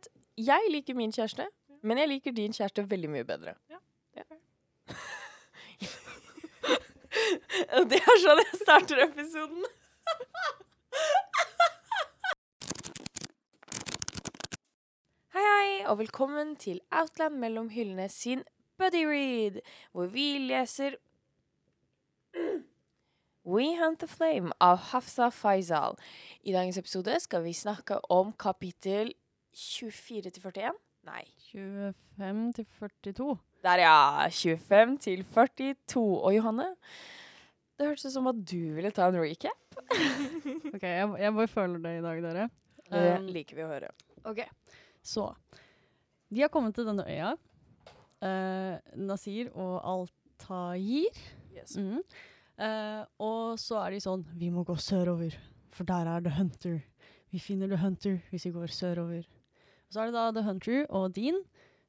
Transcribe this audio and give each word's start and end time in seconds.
Uansett, 0.00 0.08
jeg 0.36 0.70
liker 0.70 0.94
min 0.96 1.12
kjæreste, 1.12 1.46
men 1.82 1.98
jeg 1.98 2.08
liker 2.08 2.32
din 2.32 2.52
kjæreste 2.52 2.90
veldig 2.90 3.10
mye 3.10 3.24
bedre. 3.24 3.54
Ja. 3.70 3.76
Ja. 4.16 4.22
Det 7.90 7.98
er 8.00 8.18
sånn 8.22 8.38
jeg 8.40 8.60
starter 8.62 9.02
episoden. 9.04 9.64
Hei, 15.30 15.44
hei, 15.44 15.86
og 15.86 15.98
velkommen 16.00 16.56
til 16.56 16.80
Outland 16.90 17.38
mellom 17.38 17.68
hyllene 17.70 18.08
sin 18.10 18.42
Buddy 18.78 19.04
Read, 19.06 19.60
hvor 19.92 20.06
vi 20.10 20.38
leser 20.42 20.96
We 23.44 23.76
Hunt 23.78 24.00
the 24.00 24.06
Flame 24.08 24.52
av 24.60 24.76
Hafsa 24.90 25.30
Faisal. 25.30 25.96
I 26.42 26.52
dagens 26.52 26.78
episode 26.78 27.20
skal 27.20 27.42
vi 27.44 27.52
snakke 27.56 28.00
om 28.10 28.32
kapittel 28.32 29.14
24 29.56 30.30
til 30.30 30.42
41. 30.42 30.72
Nei, 31.08 31.22
25 31.52 32.52
til 32.58 32.66
42. 32.78 33.38
der 33.64 33.80
ja. 33.82 34.28
25 34.28 34.98
til 35.00 35.24
42. 35.24 36.02
Og 36.20 36.34
Johanne, 36.36 36.66
det 37.80 37.86
hørtes 37.88 38.04
ut 38.10 38.12
som 38.18 38.26
at 38.30 38.40
du 38.50 38.58
ville 38.76 38.90
ta 38.92 39.08
en 39.08 39.20
recap. 39.20 39.56
Ok, 40.74 40.82
jeg, 40.86 41.06
jeg 41.18 41.34
bare 41.34 41.48
føler 41.50 41.78
det 41.82 41.94
i 41.98 42.02
dag, 42.04 42.22
dere. 42.28 42.48
Det 42.90 43.00
Um, 43.20 43.26
liker 43.30 43.54
vi 43.54 43.62
å 43.62 43.68
høre. 43.70 43.88
ok, 44.26 44.40
så 45.06 45.28
De 46.30 46.40
har 46.42 46.48
kommet 46.50 46.74
til 46.74 46.88
denne 46.88 47.04
øya. 47.06 47.32
Uh, 48.20 48.76
Nasir 48.98 49.48
og 49.54 49.76
Altair. 49.86 51.20
Yes. 51.54 51.76
Mm. 51.78 52.00
Uh, 52.60 53.04
og 53.22 53.58
så 53.62 53.78
er 53.84 53.94
de 53.94 54.00
sånn 54.02 54.24
Vi 54.36 54.50
må 54.52 54.64
gå 54.66 54.74
sørover, 54.76 55.36
for 55.70 55.86
der 55.88 56.10
er 56.16 56.20
The 56.26 56.34
Hunter. 56.34 56.80
Vi 57.30 57.38
finner 57.38 57.70
The 57.70 57.78
Hunter 57.78 58.18
hvis 58.32 58.44
vi 58.48 58.52
går 58.58 58.74
sørover. 58.74 59.22
Så 59.90 60.00
er 60.02 60.10
det 60.10 60.14
da 60.14 60.30
The 60.34 60.46
Hunter 60.46 60.84
og 60.94 61.10
Dean, 61.16 61.40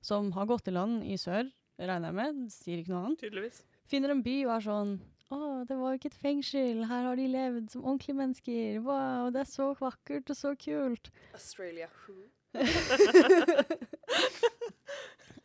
som 0.02 0.32
har 0.34 0.48
gått 0.50 0.68
i 0.68 0.74
land 0.74 1.04
i 1.06 1.18
sør, 1.22 1.46
regner 1.78 2.10
jeg 2.10 2.18
med. 2.18 2.44
Sier 2.54 2.82
ikke 2.82 2.94
noe 2.94 3.06
annet. 3.06 3.22
Tydeligvis. 3.22 3.64
finner 3.92 4.14
en 4.14 4.24
by 4.26 4.36
og 4.48 4.54
er 4.56 4.64
sånn 4.66 4.94
Å, 5.32 5.38
det 5.64 5.78
var 5.80 5.94
jo 5.94 6.00
ikke 6.00 6.10
et 6.12 6.18
fengsel. 6.20 6.82
Her 6.90 7.06
har 7.08 7.16
de 7.16 7.28
levd 7.32 7.70
som 7.72 7.86
ordentlige 7.86 8.18
mennesker. 8.18 8.82
Wow, 8.84 9.30
det 9.32 9.46
er 9.46 9.48
så 9.48 9.70
vakkert 9.80 10.34
og 10.34 10.36
så 10.36 10.52
kult. 10.60 11.12
Australia 11.38 11.88
who? 12.04 12.18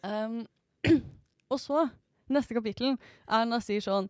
Um, 0.07 0.45
og 1.53 1.59
så, 1.59 1.87
neste 2.31 2.55
kapittel, 2.55 2.95
er 3.27 3.47
Nasir 3.49 3.81
sånn 3.83 4.07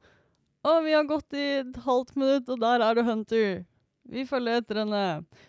Å, 0.66 0.74
vi 0.84 0.92
har 0.92 1.06
gått 1.08 1.32
i 1.38 1.44
et 1.62 1.78
halvt 1.86 2.16
minutt, 2.18 2.50
og 2.52 2.60
der 2.60 2.82
er 2.84 2.98
det 2.98 3.04
Hunter. 3.06 3.50
Vi 4.10 4.24
følger 4.28 4.60
etter 4.60 4.82
henne. 4.82 5.02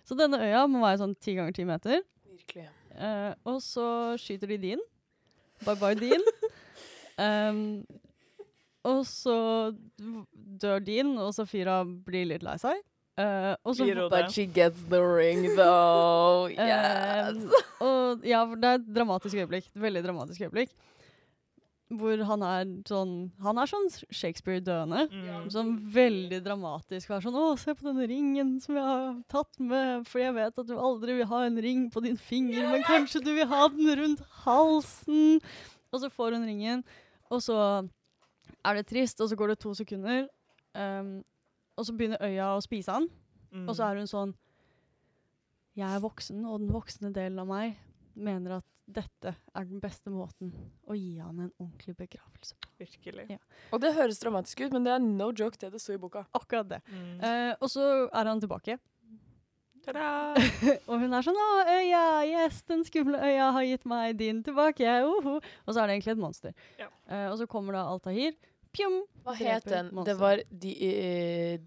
Så 0.08 0.16
denne 0.16 0.40
øya 0.40 0.64
må 0.70 0.84
være 0.84 1.02
sånn 1.02 1.16
ti 1.20 1.34
ganger 1.36 1.56
ti 1.58 1.66
meter. 1.68 2.04
Virkelig. 2.30 2.68
Eh, 2.98 3.34
og 3.46 3.62
så 3.62 3.88
skyter 4.18 4.50
de 4.56 4.58
din 4.58 4.84
Bye 5.66 5.76
bye, 5.78 5.96
Dean. 5.98 6.22
um, 7.26 7.62
og 8.86 9.02
så 9.10 9.38
dør 10.62 10.84
Dean, 10.86 11.16
og 11.18 11.34
Safira 11.34 11.80
blir 11.84 12.28
litt 12.30 12.46
lei 12.46 12.54
seg. 12.62 12.78
Uh, 13.18 13.56
og 13.66 13.74
så 13.74 13.88
But 14.12 14.30
she 14.30 14.46
gets 14.46 14.84
the 14.92 15.02
ring, 15.02 15.48
though. 15.58 16.46
Yes! 16.54 17.42
Yes. 17.42 17.64
og 17.88 18.22
ja, 18.22 18.44
for 18.46 18.62
det 18.62 18.70
er 18.70 18.84
et 18.84 18.92
dramatisk 19.00 19.42
øyeblikk. 19.42 19.72
Et 19.74 19.82
veldig 19.82 20.04
dramatisk 20.06 20.46
øyeblikk. 20.46 20.70
Hvor 21.88 22.20
han 22.28 22.42
er 22.44 22.64
sånn 22.84 23.12
Han 23.40 23.60
er 23.62 23.70
sånn 23.70 23.86
Shakespeare-døende. 24.12 25.06
Mm. 25.08 25.46
Sånn 25.54 25.70
veldig 25.94 26.42
dramatisk. 26.44 27.08
Være 27.10 27.24
sånn 27.24 27.38
'Å, 27.40 27.58
se 27.58 27.74
på 27.74 27.88
denne 27.88 28.08
ringen 28.10 28.60
som 28.60 28.76
jeg 28.76 28.84
har 28.84 29.16
tatt 29.32 29.60
med', 29.60 30.06
for 30.06 30.20
jeg 30.20 30.34
vet 30.36 30.60
at 30.60 30.68
du 30.68 30.76
aldri 30.76 31.16
vil 31.16 31.26
ha 31.32 31.46
en 31.46 31.56
ring 31.56 31.90
på 31.90 32.04
din 32.04 32.18
finger, 32.18 32.68
men 32.72 32.84
kanskje 32.84 33.24
du 33.24 33.34
vil 33.34 33.48
ha 33.48 33.68
den 33.70 33.88
rundt 33.96 34.22
halsen. 34.44 35.40
Og 35.94 36.02
så 36.02 36.10
får 36.12 36.36
hun 36.36 36.46
ringen, 36.46 36.84
og 37.32 37.40
så 37.42 37.88
er 38.66 38.74
det 38.76 38.88
trist, 38.88 39.22
og 39.22 39.30
så 39.30 39.36
går 39.36 39.48
det 39.48 39.60
to 39.60 39.74
sekunder, 39.74 40.28
um, 40.76 41.24
og 41.78 41.86
så 41.86 41.96
begynner 41.96 42.20
øya 42.20 42.58
å 42.58 42.62
spise 42.62 42.92
han. 42.92 43.08
Mm. 43.54 43.70
Og 43.70 43.76
så 43.76 43.88
er 43.88 43.96
hun 43.96 44.08
sånn 44.08 44.36
Jeg 45.78 45.94
er 45.94 46.00
voksen, 46.02 46.44
og 46.44 46.60
den 46.60 46.74
voksne 46.74 47.14
delen 47.14 47.40
av 47.40 47.48
meg 47.48 47.78
mener 48.18 48.58
at 48.58 48.84
dette 48.88 49.34
er 49.36 49.66
den 49.68 49.82
beste 49.84 50.12
måten 50.14 50.52
å 50.88 50.96
gi 50.96 51.18
han 51.20 51.40
en 51.44 51.52
ordentlig 51.60 51.96
begravelse 52.00 52.56
på. 52.56 52.70
Virkelig. 52.82 53.26
Ja. 53.36 53.40
Og 53.76 53.82
det 53.84 53.94
høres 53.98 54.22
dramatisk 54.22 54.64
ut, 54.64 54.76
men 54.76 54.88
det 54.88 54.94
er 54.96 55.04
no 55.04 55.32
joke 55.32 55.60
det 55.62 55.74
det 55.74 55.82
sto 55.84 55.96
i 55.96 56.02
boka. 56.02 56.26
Akkurat 56.38 56.70
det. 56.72 56.84
Mm. 56.92 57.18
Eh, 57.20 57.54
og 57.60 57.72
så 57.72 57.88
er 58.08 58.32
han 58.32 58.44
tilbake, 58.44 58.80
Ta-da! 59.88 60.36
og 60.90 61.00
hun 61.00 61.16
er 61.16 61.24
sånn 61.24 61.38
'Å, 61.40 61.50
øya! 61.78 62.04
Yes, 62.28 62.60
den 62.68 62.84
skumle 62.84 63.22
øya 63.24 63.52
har 63.56 63.64
gitt 63.64 63.86
meg 63.88 64.18
din 64.20 64.42
tilbake!' 64.44 64.98
Uhu. 65.08 65.38
Og 65.40 65.70
så 65.72 65.80
er 65.80 65.88
det 65.88 65.98
egentlig 65.98 66.16
et 66.18 66.24
monster. 66.24 66.56
Ja. 66.80 66.90
Eh, 67.08 67.28
og 67.32 67.38
så 67.40 67.48
kommer 67.48 67.78
da 67.78 67.86
Altahir. 67.88 68.36
Pjom! 68.76 69.00
Hva 69.24 69.36
het 69.40 69.70
den? 69.70 69.94
monster. 69.96 70.12
Det 70.12 70.20
var 70.20 70.44
de, 70.52 70.74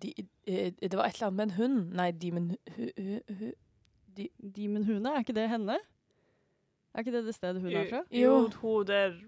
de, 0.03 0.13
de, 0.19 0.29
eh, 0.45 0.73
Det 0.77 0.93
var 0.99 1.09
et 1.09 1.17
eller 1.17 1.31
annet 1.31 1.39
med 1.39 1.47
en 1.49 1.57
hund. 1.57 1.95
Nei, 1.97 2.11
Demon 2.13 2.51
hu, 2.77 2.91
hu, 2.99 3.17
hu. 3.41 3.49
Demon 4.59 4.85
Hune, 4.85 5.15
er 5.15 5.25
ikke 5.25 5.37
det 5.37 5.49
henne? 5.49 5.79
Er 6.95 7.05
ikke 7.05 7.15
det 7.15 7.25
det 7.29 7.35
stedet 7.37 7.63
hun 7.63 7.73
er 7.73 7.89
fra? 7.91 8.03
Jo, 8.11 8.49
hun 8.61 8.87
det 8.87 8.97
er 8.97 9.19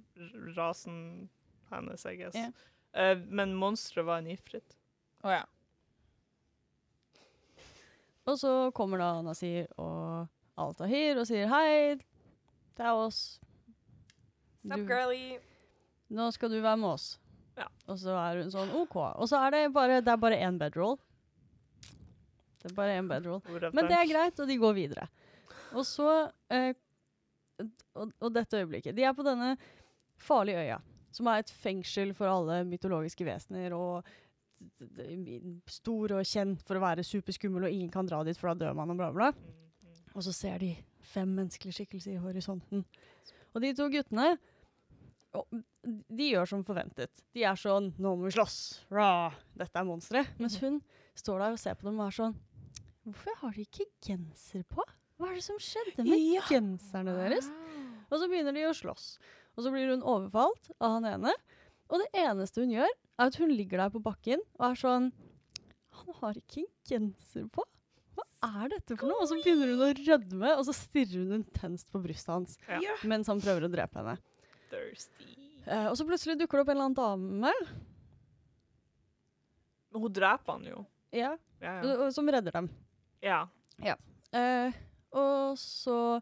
rasen 0.57 1.31
hennes, 1.71 2.05
I 2.05 2.17
guess. 2.19 2.37
Yeah. 2.37 2.53
Uh, 2.93 3.23
men 3.31 3.55
monsteret 3.55 4.07
var 4.07 4.21
en 4.21 4.31
ifrit. 4.35 4.77
Å 5.23 5.31
ja. 5.33 5.45
Og 8.27 8.39
så 8.39 8.53
kommer 8.77 9.01
da 9.03 9.15
Nasir 9.25 9.67
og 9.83 10.29
Altahir 10.59 11.19
og 11.19 11.27
sier 11.27 11.49
'hei, 11.49 11.99
det 12.77 12.85
er 12.87 12.93
oss'. 12.95 13.41
Du- 14.63 14.87
girly? 14.87 15.39
Nå 16.11 16.31
skal 16.31 16.51
du 16.51 16.61
være 16.61 16.77
med 16.77 16.89
oss. 16.89 17.19
Ja. 17.57 17.67
Og 17.87 17.99
så 17.99 18.15
er 18.15 18.43
hun 18.43 18.51
sånn 18.53 18.71
OK. 18.75 18.97
Og 18.97 19.29
så 19.29 19.41
er 19.47 19.51
det 19.51 19.73
bare 19.73 20.01
det 20.01 20.13
er 20.13 20.17
bare 20.17 20.39
én 20.39 20.59
bedroll. 20.59 20.99
Det 22.63 22.71
er 22.71 22.75
bare 22.75 22.99
én 22.99 23.09
bedroll. 23.09 23.43
Men 23.73 23.89
det 23.91 23.97
er 23.99 24.07
greit, 24.07 24.41
og 24.41 24.49
de 24.49 24.57
går 24.57 24.75
videre. 24.77 25.09
Og 25.73 25.85
så 25.87 26.31
eh, 26.51 26.75
og, 27.95 28.13
og 28.21 28.35
dette 28.35 28.61
øyeblikket. 28.63 28.97
De 28.97 29.05
er 29.07 29.15
på 29.17 29.27
denne 29.27 29.55
farlige 30.23 30.65
øya, 30.67 30.79
som 31.13 31.29
er 31.31 31.43
et 31.43 31.51
fengsel 31.63 32.15
for 32.17 32.31
alle 32.31 32.63
mytologiske 32.69 33.27
vesener. 33.27 33.75
og 33.77 34.07
Stor 35.67 36.15
og 36.19 36.29
kjent 36.29 36.63
for 36.63 36.79
å 36.79 36.85
være 36.85 37.07
superskummel, 37.07 37.67
og 37.67 37.75
ingen 37.75 37.91
kan 37.91 38.07
dra 38.07 38.23
dit, 38.25 38.39
for 38.39 38.53
da 38.53 38.69
dør 38.69 38.79
man, 38.79 38.95
og 38.95 39.01
bla, 39.01 39.11
bla. 39.15 39.33
Og 40.13 40.23
så 40.23 40.35
ser 40.37 40.63
de 40.63 40.75
fem 41.13 41.29
menneskelige 41.29 41.81
skikkelser 41.81 42.15
i 42.15 42.23
horisonten. 42.23 42.85
Og 43.53 43.65
de 43.65 43.73
to 43.77 43.89
guttene 43.93 44.37
de 46.13 46.29
gjør 46.29 46.49
som 46.49 46.65
forventet. 46.67 47.23
De 47.33 47.45
er 47.49 47.57
sånn 47.57 47.93
'Nå 47.97 48.17
må 48.17 48.29
vi 48.29 48.35
slåss! 48.37 48.85
Rah, 48.93 49.33
dette 49.57 49.79
er 49.79 49.89
monstre.' 49.89 50.27
Mens 50.39 50.59
hun 50.61 50.83
står 51.17 51.39
der 51.39 51.55
og 51.57 51.61
ser 51.61 51.75
på 51.75 51.89
dem 51.89 52.01
og 52.01 52.07
er 52.07 52.17
sånn 52.19 52.37
'Hvorfor 53.03 53.39
har 53.41 53.53
de 53.57 53.65
ikke 53.65 53.89
genser 54.05 54.63
på? 54.69 54.85
Hva 55.23 55.31
er 55.31 55.39
det 55.39 55.45
som 55.47 55.59
skjedde 55.63 56.03
med 56.03 56.19
Ja. 56.19 56.43
genserne 56.51 57.15
deres?' 57.15 57.51
Og 58.11 58.19
så 58.21 58.27
begynner 58.29 58.53
de 58.53 58.65
å 58.67 58.75
slåss. 58.75 59.19
Og 59.57 59.65
så 59.65 59.71
blir 59.73 59.89
hun 59.93 60.03
overfalt 60.03 60.71
av 60.81 60.99
han 60.99 61.05
ene. 61.07 61.33
Og 61.89 62.01
det 62.03 62.09
eneste 62.25 62.61
hun 62.65 62.71
gjør, 62.75 62.89
er 63.19 63.27
at 63.31 63.37
hun 63.39 63.49
ligger 63.55 63.79
der 63.79 63.91
på 63.95 64.03
bakken 64.03 64.41
og 64.59 64.71
er 64.73 64.75
sånn 64.81 65.13
'Han 65.93 66.15
har 66.21 66.35
ikke 66.35 66.59
en 66.65 66.73
genser 66.89 67.49
på'. 67.51 67.65
Hva 68.17 68.25
er 68.65 68.69
dette 68.69 68.97
for 68.99 69.07
noe? 69.09 69.21
Og 69.23 69.29
så 69.29 69.37
begynner 69.39 69.71
hun 69.71 69.81
å 69.87 69.95
rødme, 69.95 70.57
og 70.59 70.65
så 70.67 70.73
stirrer 70.75 71.23
hun 71.29 71.45
intenst 71.45 71.89
på 71.93 72.03
brystet 72.03 72.33
hans 72.33 72.59
Ja. 72.69 72.97
mens 73.05 73.27
han 73.29 73.41
prøver 73.41 73.69
å 73.69 73.71
drepe 73.71 73.95
henne. 74.01 74.19
Thirsty. 74.71 75.37
Eh, 75.67 75.87
og 75.87 75.97
så 75.97 76.05
plutselig 76.05 76.39
dukker 76.41 76.59
det 76.59 76.61
opp 76.61 76.69
en 76.71 76.77
eller 76.77 76.89
annen 76.91 77.41
dame 77.43 77.53
hun 79.93 80.13
dreper 80.13 80.53
han 80.53 80.65
jo. 80.65 80.87
ja, 81.13 81.37
Ja, 81.61 81.83
ja. 81.85 82.11
som 82.11 82.27
redder 82.29 82.51
dem. 82.53 82.71
ja. 83.23 83.47
Eh, 84.33 84.73
og 85.13 85.59
så 85.61 86.21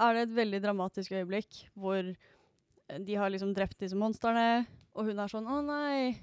er 0.00 0.16
det 0.16 0.26
et 0.26 0.36
veldig 0.36 0.60
dramatisk 0.64 1.12
øyeblikk 1.16 1.62
hvor 1.78 2.00
eh, 2.02 2.98
de 3.06 3.16
har 3.18 3.32
liksom 3.32 3.54
drept 3.56 3.80
disse 3.80 3.98
monstrene, 3.98 4.66
og 4.94 5.08
hun 5.08 5.18
er 5.22 5.30
sånn 5.30 5.48
'Å 5.48 5.60
nei, 5.64 6.18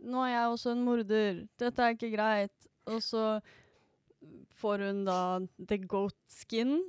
nå 0.00 0.24
er 0.26 0.34
jeg 0.34 0.54
også 0.54 0.74
en 0.74 0.84
morder. 0.84 1.44
Dette 1.58 1.82
er 1.82 1.96
ikke 1.96 2.14
greit.' 2.14 2.68
Og 2.90 3.02
så 3.04 3.40
får 4.60 4.86
hun 4.86 5.04
da 5.04 5.40
the 5.58 5.78
goat 5.78 6.16
skin 6.28 6.80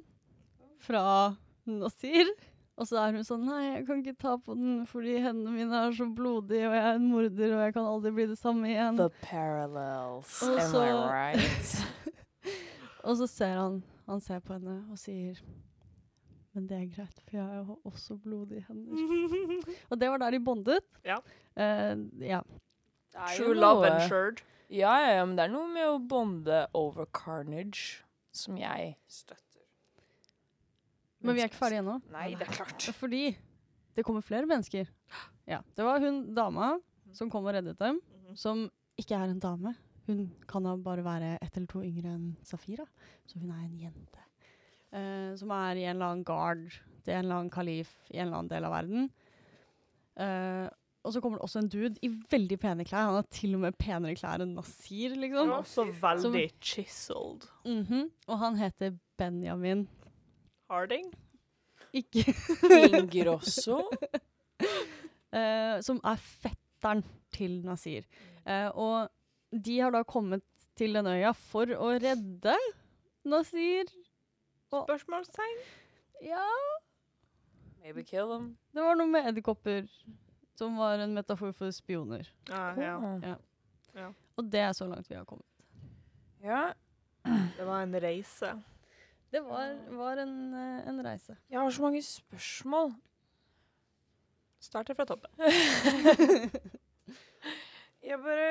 fra 0.82 1.36
Nasir. 1.66 2.32
Og 2.80 2.88
så 2.90 2.98
er 2.98 3.14
hun 3.14 3.26
sånn 3.28 3.46
'Nei, 3.46 3.64
jeg 3.76 3.86
kan 3.88 4.02
ikke 4.02 4.18
ta 4.18 4.38
på 4.38 4.56
den 4.58 4.86
fordi 4.90 5.20
hendene 5.22 5.54
mine 5.54 5.84
er 5.86 5.92
så 5.96 6.08
blodige, 6.10 6.68
og 6.68 6.76
jeg 6.76 6.84
er 6.84 6.96
en 6.96 7.10
morder, 7.12 7.56
og 7.56 7.64
jeg 7.66 7.74
kan 7.74 7.86
aldri 7.86 8.12
bli 8.12 8.26
det 8.32 8.38
samme 8.40 8.68
igjen'. 8.72 8.98
The 8.98 9.10
parallels. 9.22 10.42
Og 10.42 10.60
Am 10.60 10.76
I 10.76 10.92
right? 11.12 11.86
Og 13.04 13.18
så 13.18 13.28
ser 13.28 13.56
han, 13.58 13.82
han 14.12 14.22
ser 14.24 14.40
på 14.44 14.54
henne 14.58 14.78
og 14.92 15.00
sier 15.00 15.40
Men 16.54 16.66
det 16.68 16.78
er 16.78 16.88
greit, 16.92 17.20
for 17.24 17.38
jeg 17.38 17.46
har 17.48 17.78
også 17.88 18.18
blodige 18.20 18.66
hender. 18.68 18.92
Og 19.90 20.00
det 20.02 20.10
var 20.12 20.20
der 20.20 20.34
de 20.36 20.40
bondet. 20.44 20.82
Ja. 21.08 21.16
Uh, 21.56 22.02
ja. 22.20 22.42
Er 23.16 23.38
True 23.38 23.56
love 23.56 23.88
and 23.88 24.02
sherd. 24.10 24.42
Ja, 24.72 24.92
ja, 25.00 25.14
ja, 25.20 25.24
men 25.28 25.38
det 25.40 25.46
er 25.46 25.54
noe 25.54 25.70
med 25.72 25.88
å 25.88 25.96
bonde 26.12 26.66
over 26.76 27.08
carnage 27.16 28.02
som 28.36 28.58
jeg 28.60 28.98
støtter. 29.08 29.64
Men 31.24 31.36
vi 31.38 31.44
er 31.44 31.48
ikke 31.52 31.60
ferdige 31.62 31.84
ennå. 31.84 31.98
Nei, 32.12 32.30
det 32.36 32.48
er 32.50 32.54
klart. 32.56 32.88
Fordi 33.00 33.24
det 33.96 34.04
kommer 34.08 34.24
flere 34.26 34.48
mennesker. 34.50 34.88
Ja, 35.48 35.62
Det 35.76 35.84
var 35.88 36.00
hun 36.04 36.34
dama 36.36 36.74
som 37.16 37.30
kom 37.32 37.46
og 37.48 37.54
reddet 37.56 37.78
dem, 37.80 38.00
Mhm. 38.02 38.36
som 38.40 38.70
ikke 39.00 39.16
er 39.16 39.30
en 39.32 39.40
dame. 39.40 39.76
Hun 40.12 40.26
kan 40.50 40.68
da 40.68 40.76
bare 40.76 41.06
være 41.06 41.38
ett 41.40 41.56
eller 41.56 41.70
to 41.72 41.82
yngre 41.86 42.12
enn 42.12 42.28
Safira, 42.44 42.86
så 43.30 43.40
hun 43.40 43.54
er 43.56 43.64
en 43.64 43.80
jente. 43.80 44.28
Uh, 44.92 45.32
som 45.40 45.54
er 45.56 45.80
i 45.80 45.86
en 45.88 45.96
eller 45.96 46.12
annen 46.12 46.28
guard 46.28 46.68
til 47.06 47.16
en 47.16 47.24
eller 47.24 47.38
annen 47.38 47.54
kalif 47.54 47.94
i 48.12 48.18
en 48.20 48.28
eller 48.28 48.42
annen 48.42 48.52
del 48.52 48.68
av 48.68 48.76
verden. 48.76 49.10
Uh, 50.20 50.68
og 51.02 51.16
så 51.16 51.22
kommer 51.22 51.40
det 51.40 51.46
også 51.48 51.62
en 51.64 51.70
dude 51.72 51.96
i 52.06 52.10
veldig 52.30 52.58
pene 52.62 52.86
klær. 52.86 53.08
Han 53.08 53.18
har 53.22 53.30
til 53.34 53.56
og 53.58 53.64
med 53.64 53.78
penere 53.80 54.14
klær 54.20 54.44
enn 54.44 54.54
Nasir, 54.58 55.16
liksom. 55.18 55.54
Også 55.56 55.88
veldig 56.02 56.44
chiseled. 56.62 57.48
Mhm. 57.66 58.12
Og 58.28 58.40
han 58.44 58.60
heter 58.60 58.94
Benjamin. 59.18 59.88
Harding? 60.70 61.10
Ikke 61.94 62.36
Ingrosso. 62.92 63.80
uh, 65.38 65.80
som 65.82 66.04
er 66.04 66.22
fetteren 66.22 67.04
til 67.34 67.62
Nasir. 67.66 68.06
Uh, 68.46 68.70
og 68.76 69.10
de 69.52 69.80
har 69.80 69.92
da 69.92 70.04
kommet 70.08 70.44
til 70.80 70.96
denne 70.96 71.18
øya 71.20 71.34
for 71.36 71.70
å 71.76 71.92
redde 72.00 72.56
Nasir. 73.28 73.90
Spørsmålstegn? 74.72 75.60
Ja, 76.24 76.46
Maybe 77.82 78.04
kill 78.06 78.30
them. 78.30 78.58
det 78.74 78.84
var 78.86 78.96
noe 78.96 79.10
med 79.10 79.26
edderkopper 79.32 79.88
som 80.56 80.76
var 80.78 81.02
en 81.02 81.16
metafor 81.18 81.52
for 81.58 81.74
spioner. 81.74 82.28
Ja, 82.48 82.72
ja. 83.98 84.12
Og 84.38 84.46
det 84.54 84.62
er 84.62 84.76
så 84.78 84.86
langt 84.88 85.10
vi 85.10 85.18
har 85.18 85.26
kommet. 85.26 85.46
Ja. 86.44 86.72
Det 87.58 87.66
var 87.68 87.84
en 87.84 87.94
reise. 88.02 88.48
Det 89.32 89.44
var, 89.46 89.76
var 89.94 90.18
en, 90.24 90.54
eh, 90.58 90.88
en 90.90 91.02
reise. 91.06 91.36
Jeg 91.50 91.60
har 91.60 91.70
så 91.70 91.82
mange 91.84 92.02
spørsmål. 92.02 92.94
Starter 94.60 94.98
fra 94.98 95.06
toppen. 95.06 95.30
Jeg 98.10 98.18
bare 98.24 98.48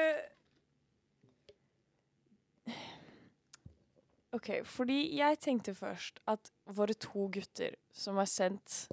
OK, 4.36 4.50
fordi 4.62 5.16
jeg 5.18 5.40
tenkte 5.42 5.74
først 5.74 6.20
at 6.30 6.52
våre 6.70 6.94
to 6.94 7.26
gutter 7.34 7.74
som 7.90 8.20
er 8.22 8.28
sendt 8.30 8.84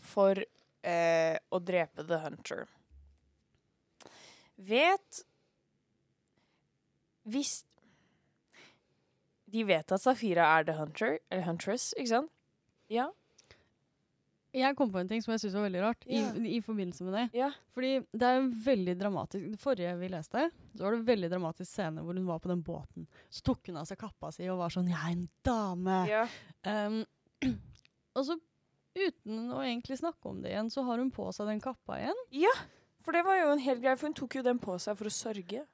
for 0.00 0.40
eh, 0.40 1.36
å 1.36 1.60
drepe 1.60 2.06
The 2.08 2.22
Hunter 2.24 2.64
Vet 4.56 5.20
Hvis 7.28 7.58
De 9.52 9.66
vet 9.68 9.92
at 9.92 10.02
Safira 10.02 10.46
er 10.56 10.64
The 10.66 10.78
Hunter, 10.78 11.18
eller 11.30 11.44
Huntress, 11.44 11.90
ikke 11.96 12.12
sant? 12.14 12.32
Ja? 12.90 13.10
Jeg 14.56 14.76
kom 14.78 14.88
på 14.92 14.98
en 15.02 15.08
ting 15.10 15.20
som 15.20 15.34
jeg 15.34 15.42
syns 15.42 15.54
var 15.58 15.66
veldig 15.66 15.80
rart 15.84 16.04
Ja. 16.08 16.30
i, 16.32 16.56
i 16.56 16.60
forbindelse 16.64 17.04
med 17.04 17.12
det. 17.18 17.24
Ja. 17.36 17.50
Fordi 17.76 17.90
det 18.16 18.22
er 18.24 18.38
en 18.40 18.50
veldig 18.64 18.94
dramatisk 18.98 19.50
Det 19.52 19.60
forrige 19.60 19.90
vi 20.00 20.08
leste, 20.08 20.46
så 20.74 20.82
var 20.86 20.94
det 20.96 21.00
en 21.02 21.08
veldig 21.10 21.30
dramatisk 21.34 21.70
scene 21.70 22.00
hvor 22.06 22.16
hun 22.16 22.26
var 22.30 22.40
på 22.40 22.48
den 22.48 22.62
båten. 22.64 23.06
Så 23.28 23.44
tok 23.44 23.68
hun 23.68 23.76
av 23.76 23.84
seg 23.90 23.98
kappa 24.00 24.30
si 24.32 24.48
og 24.48 24.58
var 24.62 24.72
sånn 24.72 24.88
'Jeg 24.88 24.96
er 24.96 25.12
en 25.12 25.28
dame'. 25.44 25.98
ja. 26.08 26.24
Um, 26.64 27.04
og 28.16 28.24
så, 28.24 28.38
uten 28.96 29.52
å 29.52 29.60
egentlig 29.60 29.98
snakke 30.00 30.24
om 30.32 30.40
det 30.40 30.50
igjen, 30.54 30.70
så 30.72 30.82
har 30.88 30.98
hun 30.98 31.10
på 31.12 31.28
seg 31.36 31.46
den 31.52 31.60
kappa 31.60 32.00
igjen. 32.00 32.16
Ja, 32.32 32.54
For 33.04 33.12
det 33.12 33.24
var 33.24 33.36
jo 33.38 33.52
en 33.52 33.58
hel 33.60 33.76
greie, 33.78 33.94
for 33.96 34.06
hun 34.08 34.14
tok 34.14 34.34
jo 34.34 34.42
den 34.42 34.58
på 34.58 34.80
seg 34.80 34.96
for 34.96 35.04
å 35.04 35.12
sørge. 35.12 35.66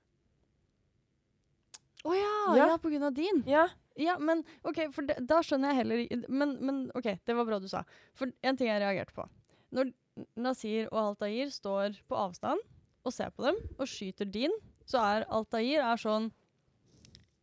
Å 2.05 2.13
ja, 2.19 2.57
Ja. 2.57 2.67
ja! 2.67 2.77
på 2.83 2.91
grunn 2.91 3.05
av 3.07 3.15
din. 3.15 3.45
Ja. 3.47 3.69
Ja, 4.01 4.17
men 4.19 4.45
ok, 4.65 4.87
for 4.95 5.07
det, 5.09 5.19
da 5.29 5.41
skjønner 5.45 5.73
jeg 5.73 5.83
heller 5.83 6.29
men, 6.33 6.57
men 6.65 6.83
OK, 6.99 7.11
det 7.27 7.37
var 7.37 7.49
bra 7.49 7.59
du 7.61 7.69
sa. 7.71 7.83
For 8.19 8.31
en 8.43 8.59
ting 8.59 8.71
jeg 8.71 8.81
reagerte 8.83 9.15
på. 9.17 9.27
Når 9.73 9.93
Nasir 10.41 10.89
og 10.93 11.01
Altair 11.03 11.51
står 11.53 11.99
på 12.09 12.19
avstand 12.19 12.61
og 13.03 13.15
ser 13.15 13.33
på 13.35 13.47
dem 13.49 13.59
og 13.79 13.89
skyter 13.89 14.29
din, 14.29 14.53
så 14.89 15.01
er 15.03 15.27
Altair 15.33 15.85
er 15.85 16.01
sånn 16.01 16.31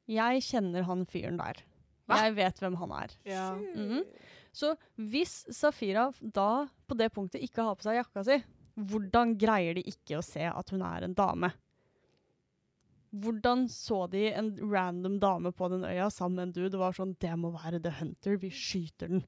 Jeg 0.09 0.41
kjenner 0.45 0.85
han 0.87 1.05
fyren 1.09 1.37
der. 1.37 1.61
Hva? 2.09 2.23
Jeg 2.25 2.35
vet 2.39 2.61
hvem 2.63 2.77
han 2.81 2.93
er. 2.97 3.15
Ja. 3.29 3.47
Mhm. 3.55 4.05
Så 4.49 4.73
hvis 4.97 5.43
Safira 5.53 6.07
da 6.19 6.65
på 6.89 6.97
det 6.97 7.11
punktet 7.13 7.43
ikke 7.45 7.61
har 7.67 7.77
på 7.77 7.85
seg 7.85 7.99
jakka 7.99 8.23
si, 8.25 8.39
hvordan 8.89 9.35
greier 9.37 9.77
de 9.77 9.83
ikke 9.91 10.17
å 10.17 10.25
se 10.25 10.41
at 10.49 10.73
hun 10.73 10.81
er 10.85 11.05
en 11.05 11.13
dame? 11.13 11.51
Hvordan 13.09 13.65
så 13.73 14.03
de 14.11 14.27
en 14.29 14.51
random 14.61 15.17
dame 15.21 15.51
på 15.55 15.69
den 15.71 15.85
øya 15.87 16.09
sammen 16.13 16.35
med 16.37 16.47
en 16.47 16.51
dude 16.57 16.77
og 16.77 16.83
var 16.83 16.97
sånn 16.97 17.15
Det 17.21 17.31
må 17.41 17.49
være 17.55 17.81
The 17.81 17.95
Hunter, 17.97 18.37
vi 18.37 18.51
skyter 18.53 19.09
den. 19.09 19.23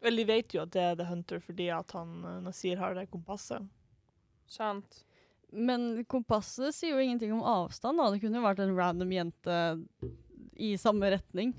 Vel, 0.00 0.20
de 0.20 0.24
vet 0.28 0.54
jo 0.54 0.62
at 0.62 0.72
det 0.72 0.82
er 0.82 0.96
The 0.96 1.08
Hunter 1.10 1.42
fordi 1.42 1.68
at 1.74 1.92
han 1.96 2.22
eh, 2.24 2.40
Nasir 2.46 2.80
har 2.80 2.96
det 2.96 3.08
kompasset. 3.12 3.66
Sant. 4.48 5.02
Men 5.52 6.04
kompasset 6.08 6.74
sier 6.74 6.96
jo 6.96 7.02
ingenting 7.02 7.32
om 7.34 7.44
avstand, 7.46 7.98
da. 8.00 8.10
Det 8.12 8.22
kunne 8.22 8.40
jo 8.40 8.46
vært 8.46 8.64
en 8.64 8.74
random 8.76 9.12
jente 9.14 9.60
i 10.56 10.74
samme 10.80 11.10
retning. 11.12 11.54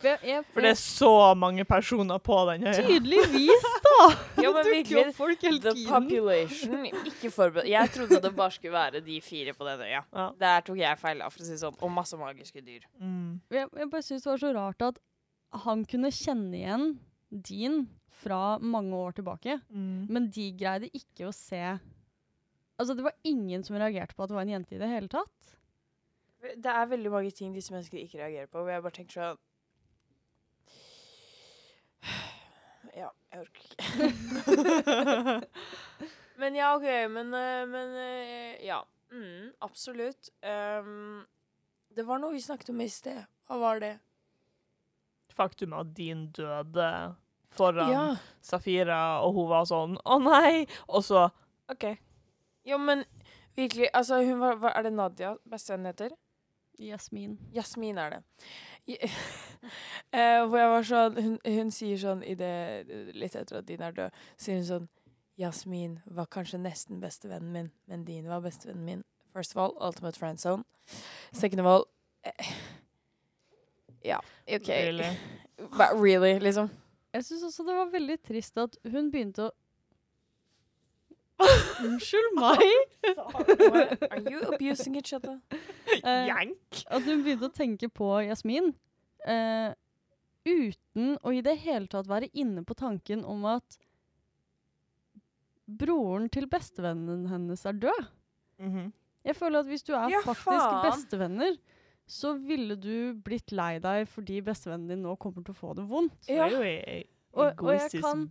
For, 0.00 0.10
jeg, 0.10 0.20
jeg, 0.26 0.44
For 0.52 0.64
det 0.64 0.72
er 0.74 0.80
så 0.80 1.14
mange 1.38 1.64
personer 1.68 2.18
på 2.18 2.36
den 2.50 2.66
øya. 2.66 2.74
Tydeligvis, 2.82 3.68
da! 3.94 4.06
Ja, 4.42 4.50
men 4.52 4.64
dukker 4.68 5.00
opp 5.08 5.14
folk 5.16 5.42
hele 5.46 5.60
The 5.64 5.72
tiden. 5.74 5.90
population 5.90 6.84
ikke 6.90 7.30
forberedt. 7.34 7.68
Jeg 7.72 7.90
trodde 7.94 8.20
det 8.24 8.32
bare 8.36 8.50
skulle 8.56 8.74
være 8.76 9.00
de 9.06 9.18
fire 9.24 9.54
på 9.56 9.64
den 9.68 9.80
øya. 9.86 10.02
Ja. 10.12 10.26
Der 10.40 10.60
tok 10.66 10.78
jeg 10.82 10.98
feil, 11.00 11.22
av, 11.24 11.32
for 11.34 11.40
å 11.44 11.48
si 11.48 11.54
det 11.56 11.60
sånn. 11.62 11.78
Og 11.82 11.90
masse 11.94 12.18
magiske 12.20 12.62
dyr. 12.66 12.84
Mm. 13.00 13.40
Jeg, 13.54 13.68
jeg 13.78 13.90
bare 13.92 14.02
syns 14.06 14.24
det 14.26 14.30
var 14.34 14.42
så 14.44 14.52
rart 14.56 14.82
at 14.90 14.98
han 15.64 15.84
kunne 15.86 16.10
kjenne 16.14 16.56
igjen 16.58 16.86
din 17.30 17.84
fra 18.24 18.58
mange 18.62 18.94
år 18.94 19.12
tilbake, 19.18 19.56
Mm. 19.70 20.06
men 20.08 20.28
de 20.30 20.48
greide 20.58 20.88
ikke 20.94 21.26
å 21.28 21.34
se 21.34 21.60
Altså, 22.74 22.94
det 22.98 23.04
var 23.06 23.14
ingen 23.22 23.62
som 23.62 23.76
reagerte 23.78 24.14
på 24.18 24.24
at 24.24 24.30
det 24.32 24.34
var 24.34 24.42
en 24.42 24.50
jente 24.56 24.74
i 24.74 24.78
det 24.80 24.88
hele 24.90 25.06
tatt. 25.06 25.52
Det 26.58 26.66
er 26.72 26.88
veldig 26.90 27.10
mange 27.12 27.30
ting 27.30 27.52
disse 27.54 27.70
menneskene 27.70 28.02
ikke 28.02 28.18
reagerer 28.18 28.48
på, 28.50 28.58
hvor 28.64 28.72
jeg 28.74 28.82
bare 28.82 28.96
tenker 28.96 29.14
sånn 29.20 29.38
Ja, 32.98 33.08
jeg 33.34 33.42
orker 33.42 33.62
ikke. 33.66 35.34
men 36.40 36.56
ja, 36.58 36.70
OK. 36.76 36.86
Men, 37.10 37.34
eh, 37.34 37.62
men 37.70 37.96
eh, 38.00 38.64
ja. 38.66 38.80
Mm, 39.14 39.52
absolutt. 39.62 40.30
Um, 40.42 41.24
det 41.94 42.02
var 42.06 42.18
noe 42.22 42.34
vi 42.34 42.42
snakket 42.42 42.72
om 42.72 42.80
i 42.82 42.88
sted. 42.90 43.20
Hva 43.46 43.58
var 43.60 43.82
det? 43.82 43.92
Faktum 45.34 45.74
at 45.78 45.92
din 45.96 46.28
døde 46.34 46.88
foran 47.54 47.90
Ja. 47.92 48.04
Safira, 48.42 49.20
og 49.22 49.34
hun 49.36 49.48
var 49.50 49.64
sånn 49.70 49.94
'Å 50.02 50.18
nei!' 50.22 50.66
Og 50.88 51.04
så 51.06 51.28
OK. 51.70 51.96
Jo, 52.66 52.78
men 52.78 53.04
virkelig 53.56 53.88
Altså, 53.94 54.22
hun 54.24 54.40
var, 54.40 54.72
Er 54.74 54.82
det 54.82 54.92
Nadia 54.92 55.36
bestevennen 55.48 55.86
heter? 55.86 56.10
Jasmin. 56.78 57.38
Jasmin 57.54 57.98
er 57.98 58.10
det. 58.10 58.22
Eh, 60.14 60.44
hvor 60.44 60.58
jeg 60.60 60.68
var 60.68 60.84
sånn 60.84 61.14
Hun, 61.16 61.36
hun 61.48 61.70
sier 61.72 61.96
sånn 61.98 62.20
i 62.22 62.34
det 62.36 62.84
Litt 63.16 63.32
etter 63.34 63.56
at 63.58 63.66
din 63.66 63.80
er 63.82 63.94
død, 63.96 64.18
sier 64.36 64.58
hun 64.60 64.66
sånn 64.68 64.84
Jasmin 65.40 65.96
var 66.04 66.28
kanskje 66.30 66.60
nesten 66.62 67.00
bestevennen 67.02 67.50
min, 67.50 67.70
men 67.90 68.04
din 68.06 68.28
var 68.28 68.44
bestevennen 68.44 68.84
min. 68.86 69.00
First 69.32 69.56
of 69.56 69.58
all, 69.58 69.74
ultimate 69.80 70.16
friend 70.16 70.38
zone. 70.38 70.62
Second 71.32 71.60
of 71.60 71.66
all 71.66 71.88
uh, 72.26 72.52
Ja, 74.04 74.20
OK. 74.46 74.68
Really. 74.68 75.16
But 75.78 75.98
really, 75.98 76.38
liksom. 76.38 76.70
Jeg 77.12 77.24
syns 77.24 77.42
også 77.42 77.66
det 77.66 77.74
var 77.74 77.90
veldig 77.90 78.18
trist 78.22 78.58
at 78.58 78.78
hun 78.90 79.10
begynte 79.10 79.48
å 79.48 79.50
Unnskyld 81.82 82.36
meg! 82.38 82.62
Are 84.10 84.22
you 84.30 84.40
abusing 84.54 84.94
each 84.96 85.12
other? 85.12 85.40
Eh, 86.02 86.26
Jank. 86.28 86.84
At 86.90 87.02
hun 87.06 87.22
begynte 87.24 87.48
å 87.48 87.54
tenke 87.54 87.88
på 87.92 88.08
Jasmin 88.26 88.72
uh, 89.28 89.72
uten 90.44 91.14
å 91.24 91.32
i 91.34 91.40
det 91.44 91.56
hele 91.62 91.86
tatt 91.88 92.06
være 92.10 92.28
inne 92.34 92.64
på 92.66 92.74
tanken 92.76 93.24
om 93.24 93.44
at 93.48 93.78
broren 95.64 96.28
til 96.32 96.46
bestevennen 96.50 97.26
hennes 97.30 97.64
er 97.66 97.78
død. 97.86 98.08
Mhm. 98.60 98.90
Jeg 99.24 99.36
føler 99.38 99.60
at 99.64 99.66
hvis 99.70 99.82
du 99.86 99.94
er 99.96 100.10
Ja, 100.12 100.20
faktisk 100.20 100.44
faen. 100.44 100.84
bestevenner, 100.90 101.56
så 102.06 102.34
ville 102.36 102.76
du 102.76 103.14
blitt 103.24 103.52
lei 103.56 103.78
deg 103.80 104.06
fordi 104.12 104.42
bestevennen 104.44 104.88
din 104.88 105.02
nå 105.02 105.14
kommer 105.18 105.42
til 105.46 105.54
å 105.54 105.56
få 105.56 105.74
det 105.76 105.86
vondt. 105.88 106.12
Så 106.26 106.34
Ja. 106.36 106.48
jo 106.48 107.04
Og- 107.36 107.62
og 107.64 107.72
jeg 107.74 108.00
kan- 108.00 108.30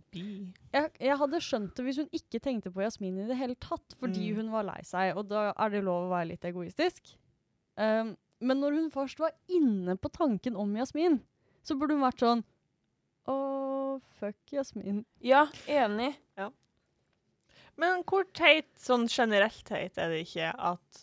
Jeg, 0.72 0.90
jeg 0.98 1.18
hadde 1.18 1.40
skjønt 1.40 1.74
det 1.74 1.84
hvis 1.84 1.96
hun 1.96 2.08
ikke 2.10 2.40
tenkte 2.40 2.72
på 2.72 2.80
Jasmin 2.80 3.18
i 3.18 3.26
det 3.26 3.36
hele 3.36 3.54
tatt, 3.56 3.92
fordi 4.00 4.30
Mm. 4.30 4.36
hun 4.36 4.50
var 4.50 4.62
lei 4.64 4.80
seg, 4.82 5.14
og 5.16 5.28
da 5.28 5.52
er 5.58 5.68
det 5.68 5.84
lov 5.84 6.08
å 6.08 6.10
være 6.10 6.28
litt 6.28 6.40
egoistisk. 6.40 7.14
Um, 7.76 8.14
men 8.44 8.60
når 8.60 8.76
hun 8.76 8.90
først 8.94 9.18
var 9.18 9.32
inne 9.50 9.96
på 9.98 10.10
tanken 10.14 10.56
om 10.60 10.74
Jasmin, 10.76 11.20
så 11.64 11.74
burde 11.78 11.96
hun 11.96 12.04
vært 12.04 12.20
sånn 12.22 12.42
Å, 13.30 13.34
fuck 14.20 14.52
Jasmin. 14.52 15.04
Ja, 15.24 15.46
enig. 15.66 16.12
Men 17.80 18.04
hvor 18.06 18.22
teit, 18.36 18.68
sånn 18.78 19.08
generelt 19.10 19.64
teit, 19.66 19.96
er 19.98 20.12
det 20.12 20.20
ikke 20.28 20.52
at 20.54 21.00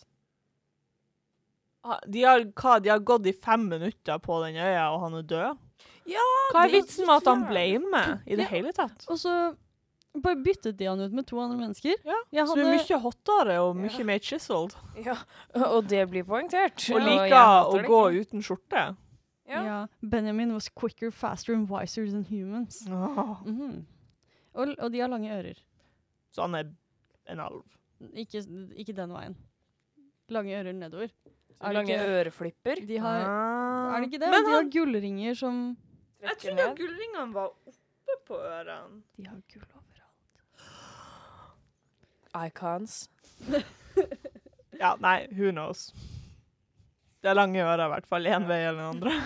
de 2.08 2.22
har, 2.22 2.44
hva, 2.56 2.76
de 2.80 2.92
har 2.92 3.02
gått 3.04 3.26
i 3.28 3.34
fem 3.34 3.66
minutter 3.68 4.20
på 4.22 4.38
den 4.44 4.56
øya, 4.62 4.86
og 4.94 5.02
han 5.02 5.18
er 5.18 5.26
død? 5.26 5.58
Ja, 6.08 6.22
Hva 6.54 6.62
er 6.68 6.72
vitsen 6.76 7.08
med 7.08 7.16
at 7.18 7.28
han 7.28 7.42
ble 7.48 7.64
med 7.82 8.22
i 8.24 8.38
det 8.38 8.46
Ja. 8.46 8.50
hele 8.54 8.72
tatt? 8.72 9.04
Og 9.10 9.18
så 9.18 9.34
bare 10.20 10.36
byttet 10.44 10.76
de 10.76 10.84
han 10.84 11.00
ut 11.00 11.12
med 11.12 11.26
to 11.26 11.38
andre 11.40 11.56
mennesker. 11.56 11.94
Ja, 12.04 12.14
Jeg 12.32 12.46
Som 12.48 12.58
er 12.58 12.64
hadde- 12.64 12.88
mye 12.90 13.00
hottere 13.00 13.58
og 13.62 13.76
mye 13.76 13.98
Ja. 13.98 14.04
mer 14.04 14.18
chiseled. 14.18 14.74
Ja, 15.04 15.16
og 15.54 15.86
det 15.88 16.10
blir 16.10 16.24
poengtert. 16.24 16.76
Og 16.90 17.00
jeg 17.00 17.06
liker 17.08 17.36
hater 17.36 17.70
å 17.70 17.76
det 17.80 17.86
gå 17.88 18.00
ikke. 18.10 18.20
uten 18.26 18.42
skjorte. 18.42 18.96
Ja. 19.48 19.62
Ja. 19.64 19.86
Benjamin 20.02 20.52
was 20.52 20.68
quicker, 20.68 21.10
faster 21.10 21.54
and 21.54 21.68
wiser 21.68 22.06
than 22.06 22.24
humans. 22.24 22.86
Mhm. 22.86 23.86
og, 24.54 24.74
og 24.78 24.92
de 24.92 24.98
har 25.00 25.08
lange 25.08 25.30
ører. 25.30 25.56
Så 26.32 26.42
han 26.42 26.54
er 26.54 26.70
en 27.28 27.40
alv. 27.40 27.62
Ikke, 28.14 28.42
ikke 28.76 28.94
den 28.94 29.10
veien. 29.12 29.36
Lange 30.28 30.52
ører 30.58 30.72
nedover. 30.74 31.10
Er 31.60 31.68
det 31.68 31.74
lange 31.74 31.88
ikke- 31.94 32.08
øreflipper. 32.24 32.86
De 32.86 32.96
har, 32.98 33.20
Ah. 33.22 33.96
er 33.96 34.00
det 34.00 34.10
ikke 34.12 34.20
det? 34.20 34.30
Men 34.30 34.44
de 34.44 34.50
har 34.50 34.64
gullringer 34.64 35.34
som 35.36 35.76
jeg 36.20 36.36
trodde 36.38 36.76
gullringene 36.76 37.32
var 37.32 37.48
oppe 37.66 38.16
på 38.26 38.34
ørene. 38.34 39.02
De 39.16 39.24
har 39.28 39.42
gull 39.52 39.62
overalt. 39.62 39.91
Icons. 42.46 43.08
Ja, 44.82 44.96
nei, 44.98 45.28
who 45.30 45.50
knows. 45.50 45.94
Det 47.22 47.30
er 47.30 47.34
lange 47.34 47.62
ører, 47.62 47.84
i 47.84 47.88
hvert 47.92 48.06
fall. 48.10 48.26
Én 48.26 48.48
vei 48.48 48.64
eller 48.66 48.80
den 48.80 48.88
andre. 48.96 49.12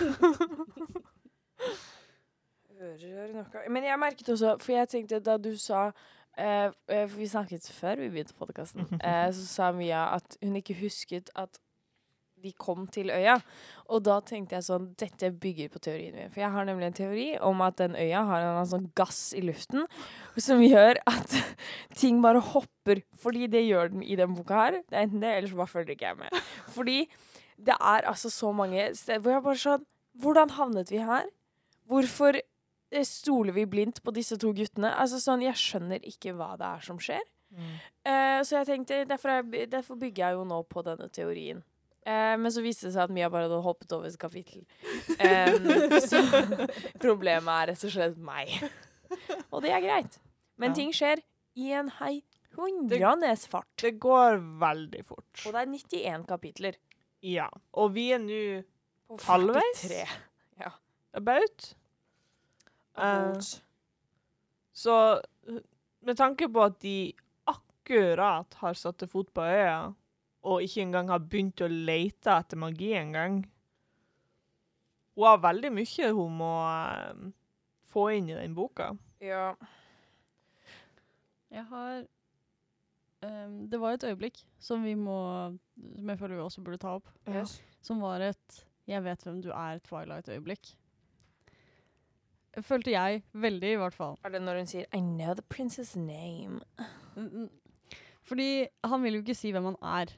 Hører 2.77 3.31
noe 3.33 3.63
Men 3.73 3.87
jeg 3.89 3.99
merket 3.99 4.29
også, 4.35 4.57
for 4.61 4.75
jeg 4.75 4.89
tenkte 4.93 5.21
da 5.25 5.39
du 5.41 5.55
sa 5.57 5.87
eh, 6.37 6.69
eh, 6.69 7.07
For 7.09 7.17
vi 7.17 7.29
snakket 7.31 7.71
før 7.73 8.03
vi 8.03 8.11
begynte 8.13 8.37
podkasten, 8.37 8.85
eh, 9.01 9.31
så 9.33 9.47
sa 9.49 9.71
Mia 9.73 10.11
at 10.19 10.37
hun 10.43 10.59
ikke 10.61 10.77
husket 10.83 11.33
at 11.35 11.57
de 12.45 12.53
kom 12.53 12.85
til 12.93 13.09
øya. 13.11 13.39
Og 13.89 14.05
da 14.05 14.19
tenkte 14.21 14.59
jeg 14.59 14.67
sånn 14.67 14.91
Dette 15.01 15.33
bygger 15.33 15.73
på 15.73 15.81
teorien 15.89 16.19
min. 16.19 16.29
For 16.35 16.45
jeg 16.45 16.53
har 16.53 16.69
nemlig 16.69 16.91
en 16.91 16.99
teori 17.01 17.29
om 17.41 17.65
at 17.65 17.81
den 17.81 17.97
øya 17.97 18.27
har 18.29 18.45
en 18.51 18.69
sånn 18.69 18.91
gass 18.99 19.31
i 19.33 19.41
luften 19.41 19.87
som 20.43 20.61
gjør 20.65 21.01
at 21.09 21.37
ting 22.01 22.21
bare 22.25 22.43
hopper. 22.53 23.03
Fordi 23.23 23.49
det 23.53 23.67
gjør 23.67 23.93
den 23.95 24.03
i 24.05 24.17
den 24.19 24.35
boka 24.37 24.61
her. 24.67 24.81
Det 24.89 24.97
er 24.97 25.07
enten 25.07 25.23
det, 25.25 25.33
eller 25.37 25.53
så 25.53 25.61
bare 25.61 25.73
følger 25.75 25.95
ikke 25.97 26.11
jeg 26.11 26.21
med. 26.25 26.43
Fordi 26.77 26.99
det 27.57 27.77
er 27.81 28.09
altså 28.09 28.31
så 28.31 28.53
mange 28.53 28.91
steder 28.97 29.23
hvor 29.25 29.33
jeg 29.33 29.47
bare 29.47 29.63
sånn 29.63 29.87
Hvordan 30.17 30.53
havnet 30.57 30.89
vi 30.89 30.97
her? 31.05 31.27
Hvorfor 31.85 32.39
eh, 32.41 33.05
stoler 33.05 33.53
vi 33.53 33.67
blindt 33.69 33.99
på 34.01 34.15
disse 34.17 34.39
to 34.41 34.49
guttene? 34.57 34.89
Altså 34.97 35.19
sånn, 35.21 35.45
Jeg 35.45 35.61
skjønner 35.61 36.01
ikke 36.09 36.33
hva 36.39 36.55
det 36.57 36.71
er 36.71 36.87
som 36.87 36.97
skjer. 36.97 37.21
Eh, 38.05 38.41
så 38.49 38.63
jeg 38.63 38.69
tenkte, 38.71 39.03
derfor, 39.09 39.43
jeg, 39.53 39.69
derfor 39.73 39.99
bygger 40.01 40.25
jeg 40.25 40.39
jo 40.39 40.47
nå 40.49 40.63
på 40.73 40.85
denne 40.87 41.09
teorien. 41.13 41.61
Eh, 42.07 42.35
men 42.41 42.53
så 42.55 42.63
viste 42.65 42.89
det 42.89 42.95
seg 42.95 43.07
at 43.07 43.15
Mia 43.15 43.29
bare 43.33 43.49
hadde 43.49 43.61
hoppet 43.65 43.93
over 43.97 44.09
et 44.09 44.19
kapittel. 44.21 44.65
Em, 45.21 45.69
så 46.01 46.21
problemet 47.03 47.53
er 47.53 47.73
rett 47.73 47.87
og 47.89 47.93
slett 47.93 48.21
meg. 48.21 48.53
Og 49.51 49.63
det 49.65 49.73
er 49.75 49.85
greit. 49.85 50.21
Men 50.57 50.71
Ja. 50.71 50.75
ting 50.75 50.93
skjer 50.93 51.21
i 51.55 51.73
en 51.73 51.91
heihundrenes 51.99 53.47
fart. 53.49 53.77
Det 53.81 53.99
går 54.01 54.39
veldig 54.61 55.05
fort. 55.05 55.47
Og 55.47 55.53
det 55.53 55.61
er 55.63 55.67
91 55.67 56.27
kapitler. 56.27 56.77
Ja. 57.23 57.49
Og 57.73 57.95
vi 57.95 58.11
er 58.13 58.19
nå 58.19 58.65
Halvveis? 59.27 59.85
Ja. 60.61 60.71
about. 61.15 61.75
About. 62.95 63.63
så 64.73 65.21
uh, 65.49 65.61
med 66.01 66.17
tanke 66.17 66.49
på 66.49 66.65
at 66.65 66.81
de 66.81 67.13
akkurat 67.45 68.55
har 68.55 68.75
satt 68.75 69.05
fot 69.11 69.33
på 69.35 69.45
øya, 69.45 69.93
og 70.43 70.63
ikke 70.63 70.83
engang 70.83 71.09
har 71.09 71.19
begynt 71.19 71.61
å 71.61 71.69
lete 71.69 72.31
etter 72.33 72.57
magi 72.57 72.93
engang 72.95 73.45
Hun 75.17 75.25
har 75.25 75.39
veldig 75.41 75.71
mye 75.73 76.11
hun 76.13 76.37
må 76.37 76.53
uh, 76.69 77.31
få 77.89 78.11
inn 78.19 78.29
i 78.29 78.37
den 78.37 78.55
boka. 78.55 78.91
Ja. 79.21 79.55
Jeg 81.51 81.65
har 81.65 82.07
um, 83.23 83.69
Det 83.71 83.81
var 83.81 83.97
et 83.97 84.05
øyeblikk 84.05 84.41
som 84.59 84.85
vi 84.85 84.95
må 84.95 85.19
Som 85.97 86.09
jeg 86.09 86.19
føler 86.19 86.37
vi 86.37 86.43
også 86.43 86.65
burde 86.65 86.79
ta 86.83 86.97
opp. 86.99 87.09
Yes. 87.29 87.63
Som 87.83 88.01
var 88.01 88.21
et 88.21 88.65
'jeg 88.87 89.03
vet 89.05 89.23
hvem 89.23 89.43
du 89.43 89.51
er' 89.51 89.81
Twilight-øyeblikk. 89.83 90.77
Følte 92.63 92.91
jeg 92.91 93.23
veldig, 93.33 93.73
i 93.73 93.77
hvert 93.77 93.95
fall. 93.95 94.17
Er 94.25 94.29
det 94.29 94.43
når 94.43 94.57
hun 94.57 94.67
sier 94.67 94.85
'I 94.93 95.01
know 95.01 95.35
the 95.35 95.43
prince's 95.55 95.97
name'? 95.97 96.61
Fordi 98.23 98.67
han 98.85 99.03
vil 99.03 99.13
jo 99.15 99.21
ikke 99.21 99.35
si 99.35 99.51
hvem 99.51 99.65
han 99.65 99.77
er. 99.83 100.17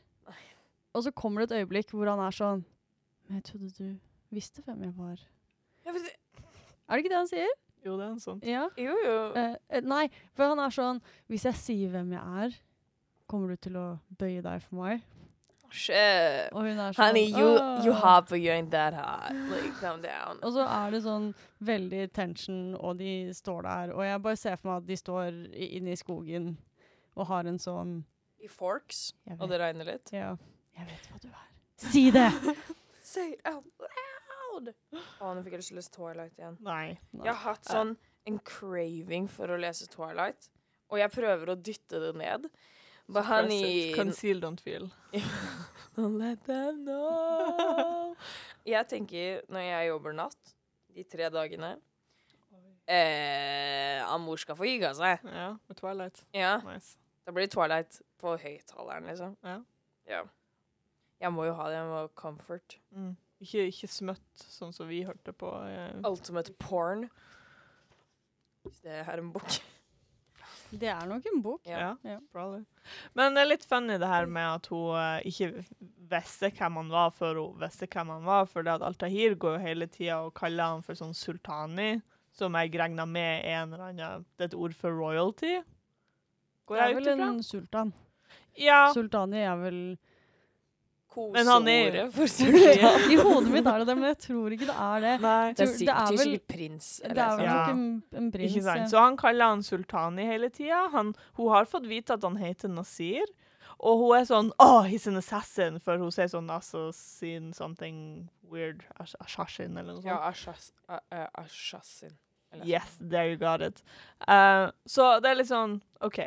Og 0.93 1.03
så 1.03 1.11
kommer 1.11 1.41
det 1.41 1.51
et 1.51 1.59
øyeblikk 1.63 1.91
hvor 1.91 2.09
han 2.11 2.19
er 2.19 2.31
sånn 2.35 2.65
Men 3.29 3.37
jeg 3.37 3.45
trodde 3.45 3.71
du 3.71 3.99
visste 4.31 4.63
hvem 4.63 4.83
jeg 4.83 4.95
var. 4.97 5.21
Ja, 5.85 5.91
Er 6.89 6.97
det 6.97 7.05
ikke 7.05 7.13
det 7.13 7.19
han 7.19 7.29
sier? 7.29 7.53
Jo, 7.85 7.97
det 7.99 8.07
er 8.07 8.11
en 8.11 8.23
sånn. 8.23 8.41
Ja. 8.47 8.65
jo, 8.77 8.95
jo. 9.05 9.19
Eh, 9.39 9.55
eh, 9.71 9.85
nei, 9.87 10.09
for 10.37 10.51
han 10.51 10.61
er 10.63 10.75
sånn 10.75 10.99
Hvis 11.31 11.47
jeg 11.49 11.61
sier 11.61 11.93
hvem 11.95 12.11
jeg 12.17 12.43
er, 12.45 12.57
kommer 13.31 13.55
du 13.55 13.63
til 13.69 13.79
å 13.79 13.87
bøye 14.19 14.43
deg 14.45 14.65
for 14.65 14.83
meg? 14.83 15.07
Shit. 15.71 16.49
Og 16.57 16.65
hun 16.65 16.79
er 16.81 16.95
sånn 16.97 17.05
Honey, 17.05 17.27
you, 17.29 17.49
you 17.85 17.93
have 17.93 18.27
to 18.29 18.37
but 18.39 18.71
that 18.71 18.95
hot. 18.95 19.35
Like, 19.51 19.75
calm 19.81 20.01
down. 20.01 20.39
Og 20.43 20.53
så 20.57 20.65
er 20.65 20.91
det 20.91 21.03
sånn 21.05 21.35
veldig 21.61 22.11
tension, 22.17 22.75
og 22.75 22.97
de 22.99 23.35
står 23.37 23.63
der. 23.63 23.93
Og 23.93 24.05
jeg 24.05 24.23
bare 24.25 24.37
ser 24.37 24.57
for 24.57 24.71
meg 24.71 24.83
at 24.83 24.89
de 24.89 24.97
står 24.97 25.29
inne 25.53 25.93
i 25.93 26.01
skogen 26.01 26.57
og 27.17 27.27
har 27.29 27.45
en 27.51 27.59
sånn 27.61 27.99
I 28.41 28.49
Forks, 28.49 29.13
og 29.39 29.49
det 29.51 29.61
regner 29.61 29.93
litt. 29.93 30.13
ja, 30.15 30.37
jeg 30.79 30.87
vet 30.87 31.09
hva 31.11 31.23
du 31.23 31.29
er. 31.29 31.49
Si 31.79 32.11
det! 32.15 32.31
Say 33.03 33.33
it 33.33 33.41
out 33.45 33.65
loud! 33.79 34.08
Å, 34.67 35.33
nå 35.35 35.43
fikk 35.45 35.55
jeg 35.57 35.63
lyst 35.63 35.71
til 35.71 35.77
å 35.77 35.81
lese 35.81 35.93
Twilight 35.95 36.39
igjen. 36.41 36.57
Nei. 36.67 36.99
Jeg 37.23 37.31
har 37.33 37.43
hatt 37.45 37.69
sånn 37.69 37.95
en 38.29 38.39
craving 38.45 39.29
for 39.33 39.51
å 39.55 39.59
lese 39.61 39.87
Twilight, 39.93 40.51
og 40.91 40.99
jeg 41.01 41.13
prøver 41.15 41.53
å 41.55 41.57
dytte 41.57 42.01
det 42.03 42.15
ned. 42.19 42.49
But 43.09 43.25
honey, 43.25 43.95
Conceal, 43.97 44.41
don't 44.41 44.61
feel. 44.61 44.91
don't 45.97 46.19
let 46.21 46.43
them 46.45 46.83
know. 46.85 48.15
Jeg 48.69 48.85
tenker, 48.91 49.39
når 49.49 49.63
jeg 49.65 49.87
jobber 49.89 50.13
natt, 50.13 50.51
de 50.93 51.05
tre 51.09 51.31
dagene 51.33 51.71
eh, 52.89 54.03
Amor 54.13 54.37
skal 54.37 54.57
få 54.59 54.67
hygge 54.69 54.91
seg. 54.99 55.25
Ja, 55.25 55.55
med 55.69 55.77
Twilight. 55.79 56.25
Ja, 56.37 56.57
Nice. 56.67 56.99
da 57.25 57.33
blir 57.33 57.47
det 57.47 57.53
Twilight 57.55 58.01
på 58.21 58.35
høyttaleren, 58.41 59.07
liksom. 59.09 59.37
Ja. 59.45 59.59
Ja. 60.09 60.23
Jeg 61.21 61.33
må 61.33 61.45
jo 61.49 61.55
ha 61.59 61.69
det. 61.69 61.77
Jeg 61.81 61.89
må 61.89 61.97
ha 62.03 62.09
comfort. 62.17 62.79
Mm. 62.95 63.17
Ikke, 63.41 63.67
ikke 63.71 63.87
smøtt, 63.91 64.43
sånn 64.43 64.73
som 64.75 64.89
vi 64.91 65.05
hørte 65.07 65.33
på. 65.33 65.51
eh, 65.71 66.01
Ultimate 66.09 66.53
porn. 66.59 67.05
Hvis 68.67 68.81
det 68.85 68.97
er 69.05 69.19
en 69.23 69.31
bok. 69.33 69.59
Det 70.69 70.89
er 70.93 71.07
nok 71.09 71.25
en 71.31 71.39
bok. 71.41 71.63
Ja. 71.65 71.95
Ja, 72.05 72.19
probably. 72.35 72.65
Men 73.17 73.33
det 73.37 73.41
er 73.45 73.49
litt 73.55 73.65
funny 73.65 73.95
det 74.03 74.09
her 74.11 74.27
med 74.29 74.45
at 74.59 74.67
hun 74.69 74.99
eh, 74.99 75.23
ikke 75.31 75.63
visste 76.11 76.51
hvem 76.59 76.77
han 76.83 76.91
var 76.93 77.11
før 77.17 77.39
hun 77.41 77.63
visste 77.63 77.89
hvem 77.89 78.11
han 78.13 78.27
var. 78.27 78.45
For 78.51 78.67
det 78.67 78.75
at 78.75 78.85
Altahir 78.85 79.39
går 79.41 79.57
jo 79.57 79.63
hele 79.65 79.87
tida 79.89 80.19
og 80.27 80.35
kaller 80.37 80.75
han 80.75 80.83
for 80.85 80.99
sånn 80.99 81.15
sultani, 81.17 82.03
som 82.37 82.53
jeg 82.59 82.75
regner 82.77 83.09
med 83.09 83.47
er 83.47 83.63
en 83.63 83.73
eller 83.73 83.87
annen 83.95 84.27
Det 84.37 84.45
er 84.45 84.51
et 84.53 84.59
ord 84.59 84.77
for 84.77 84.93
royalty. 84.99 85.55
Går 86.69 86.77
Det 86.77 86.85
er 86.85 86.91
ut 86.91 86.99
vel 87.01 87.09
ifra? 87.15 87.31
en 87.33 87.43
sultan. 87.43 87.95
Ja. 88.59 88.81
Sultani 88.93 89.41
er 89.47 89.57
vel 89.63 89.81
Koseordet 91.09 92.13
for 92.15 92.27
sultan. 92.37 93.11
I 93.11 93.17
hodet 93.17 93.51
mitt 93.51 93.67
er 93.67 93.79
det 93.83 93.87
det, 93.89 93.97
men 93.99 94.09
jeg 94.13 94.19
tror 94.27 94.55
ikke 94.55 94.69
det 94.69 94.77
er 94.85 95.01
det. 95.05 95.15
Nei. 95.25 95.53
Det 95.53 95.65
er 95.65 95.67
tror- 95.67 95.79
det 95.79 95.89
er 95.95 96.07
vel- 96.13 96.19
sikkert 96.23 96.47
prins. 96.55 96.89
Det 97.03 97.11
er 97.19 97.37
vel 97.37 97.45
Ja. 97.45 97.55
nok 97.59 97.69
en, 97.75 98.03
en 98.23 98.31
prins. 98.33 98.53
Ikke 98.53 98.63
sant? 98.69 98.81
ja. 98.85 98.87
Så 98.93 98.99
han 99.03 99.17
kaller 99.17 99.45
han 99.55 99.63
sultani 99.67 100.27
hele 100.29 100.51
tida. 100.51 100.89
Hun 100.93 101.15
har 101.49 101.65
fått 101.67 101.87
vite 101.91 102.15
at 102.19 102.23
han 102.23 102.37
heter 102.37 102.69
Nasir. 102.69 103.25
Og 103.81 103.99
hun 104.01 104.17
er 104.19 104.25
sånn 104.27 104.49
Oh, 104.59 104.83
he's 104.83 105.07
an 105.07 105.17
assassin! 105.21 105.79
For 105.79 105.97
hun 105.99 106.11
sier 106.11 106.27
sånn 106.29 106.49
assassin 106.51 107.53
something 107.55 108.29
weird. 108.51 108.83
Assassin 108.99 109.77
eller 109.79 109.95
noe 109.95 110.03
sånt. 110.03 110.11
Ja, 110.11 110.19
Assassin. 111.39 112.17
Eller- 112.53 112.65
Yes, 112.67 112.97
there 112.99 113.29
you 113.29 113.37
got 113.37 113.61
it. 113.61 113.83
Uh, 114.27 114.71
så 114.89 115.21
det 115.23 115.31
er 115.31 115.35
litt 115.37 115.51
sånn 115.51 115.81
OK. 116.01 116.19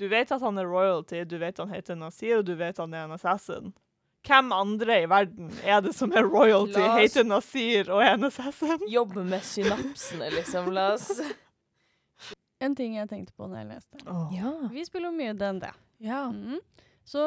Du 0.00 0.08
vet 0.10 0.30
at 0.34 0.42
han 0.42 0.58
er 0.58 0.66
royalty, 0.66 1.20
du 1.28 1.36
vet 1.38 1.58
han 1.62 1.70
heter 1.70 1.94
Nasir, 1.98 2.40
og 2.40 2.46
du 2.48 2.54
vet 2.58 2.78
han 2.82 2.94
er 2.94 3.04
en 3.06 3.14
assassin. 3.14 3.72
Hvem 4.24 4.52
andre 4.56 5.02
i 5.04 5.06
verden 5.10 5.50
er 5.68 5.82
det 5.84 5.92
som 5.94 6.12
er 6.16 6.24
royalty, 6.24 6.80
oss- 6.80 6.98
heter 6.98 7.26
Nasir 7.28 7.90
og 7.92 8.00
er 8.02 8.14
en 8.16 8.24
assassin? 8.30 8.80
Jobbe 8.96 9.22
med 9.28 9.44
synapsene, 9.44 10.30
liksom. 10.34 10.70
La 10.74 10.94
oss 10.94 11.10
En 12.64 12.72
ting 12.78 12.94
jeg 12.96 13.08
tenkte 13.10 13.34
på 13.36 13.44
når 13.50 13.60
jeg 13.60 13.68
leste. 13.74 13.98
Ja. 14.32 14.52
Vi 14.72 14.84
spiller 14.88 15.10
jo 15.12 15.18
mye 15.18 15.34
DND. 15.36 15.66
ja. 16.00 16.22
Mm. 16.32 16.58
Så 17.04 17.20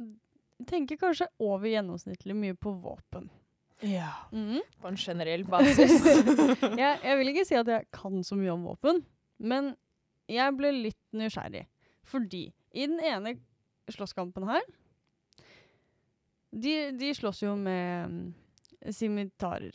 jeg 0.00 0.66
tenker 0.66 0.98
kanskje 0.98 1.28
over 1.38 1.68
gjennomsnittlig 1.70 2.34
mye 2.34 2.56
på 2.58 2.72
våpen. 2.82 3.28
Ja. 3.86 4.08
Mm. 4.34 4.58
På 4.82 4.88
en 4.90 4.96
generell 4.98 5.44
basis. 5.46 5.94
jeg, 6.82 6.98
jeg 7.04 7.18
vil 7.20 7.30
ikke 7.30 7.44
si 7.46 7.54
at 7.58 7.70
jeg 7.70 7.86
kan 7.94 8.18
så 8.26 8.34
mye 8.38 8.50
om 8.56 8.64
våpen, 8.66 9.04
men 9.38 9.72
jeg 10.30 10.56
ble 10.58 10.72
litt 10.74 10.98
nysgjerrig. 11.16 11.64
Fordi 12.04 12.46
i 12.74 12.86
den 12.86 13.00
ene 13.00 13.36
slåsskampen 13.92 14.46
her 14.48 14.64
De, 16.54 16.74
de 16.94 17.10
slåss 17.16 17.42
jo 17.42 17.54
med 17.58 18.06
um, 18.06 18.34
simitarer. 18.94 19.74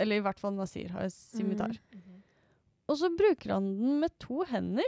Eller 0.00 0.18
i 0.18 0.24
hvert 0.24 0.40
fall 0.40 0.56
Nasir 0.56 0.90
har 0.94 1.10
scimitar. 1.12 1.76
Mhm. 1.94 2.22
Og 2.88 2.96
så 2.96 3.10
bruker 3.12 3.52
han 3.52 3.68
den 3.76 4.00
med 4.00 4.14
to 4.18 4.42
hender. 4.48 4.86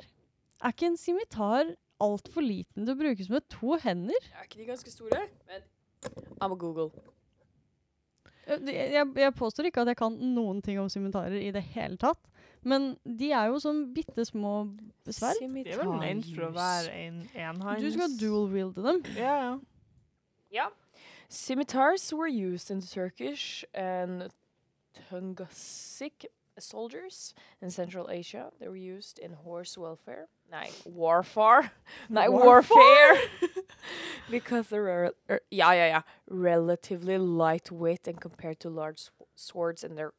Er 0.65 0.73
ikke 0.73 0.89
en 0.89 0.97
simitar 0.99 1.75
altfor 2.01 2.43
liten 2.45 2.87
til 2.87 2.95
å 2.95 2.99
brukes 2.99 3.29
med 3.31 3.45
to 3.53 3.77
hender? 3.83 4.29
Er 4.33 4.47
ikke 4.47 4.63
de 4.63 4.69
ganske 4.71 4.93
store? 4.93 5.27
Men 5.51 5.67
I'm 6.41 6.55
a 6.55 6.59
Google. 6.59 6.89
Jeg, 8.49 8.65
Jeg, 8.97 9.07
jeg 9.21 9.35
påstår 9.37 9.69
ikke 9.69 9.85
at 9.85 9.93
jeg 9.93 10.01
kan 10.01 10.17
noen 10.35 10.63
ting 10.65 10.81
om 10.81 10.89
simitarer 10.91 11.39
i 11.39 11.53
det 11.55 11.63
hele 11.77 12.01
tatt. 12.01 12.23
Men 12.63 12.97
de 13.05 13.31
er 13.33 13.49
jo 13.49 13.61
sånn 13.63 13.87
bitte 13.95 14.25
små 14.29 14.55
sverd. 15.09 15.41
Det 15.41 15.73
er 15.73 15.81
vel 15.81 15.95
ment 16.01 16.29
for 16.29 16.51
å 16.51 16.53
være 16.55 16.93
en 16.93 17.23
enhånds... 17.33 17.83
Du 17.83 17.93
skal 17.95 18.17
dual-wielde 18.21 18.85
dem. 18.85 19.01
Ja, 19.17 19.37
ja. 19.41 19.55
ja. 20.53 20.69
Scimitars 21.31 22.13
were 22.13 22.29
used 22.29 22.71
in 22.71 22.83
Turkish 22.83 23.65
and 23.73 24.29
Tungusic 25.09 26.27
soldiers 26.59 27.35
in 27.63 27.71
Central 27.71 28.11
Asia. 28.11 28.51
They 28.59 28.69
were 28.69 28.77
used 28.77 29.19
in 29.19 29.33
horse 29.33 29.79
welfare. 29.79 30.29
Nei, 30.51 30.71
warfare. 30.85 31.71
Nei, 32.09 32.29
warfare. 32.29 33.17
because 34.31 34.69
they're 34.69 34.83
were, 34.83 35.15
er, 35.29 35.41
yeah, 35.51 35.73
yeah, 35.73 35.87
yeah, 35.87 36.03
relatively 36.29 37.19
lightweight 37.19 38.07
and 38.09 38.21
compared 38.21 38.61
to 38.61 38.69
large 38.69 38.99
sw- 38.99 39.31
swords 39.37 39.85
and 39.85 39.97
their 39.97 40.13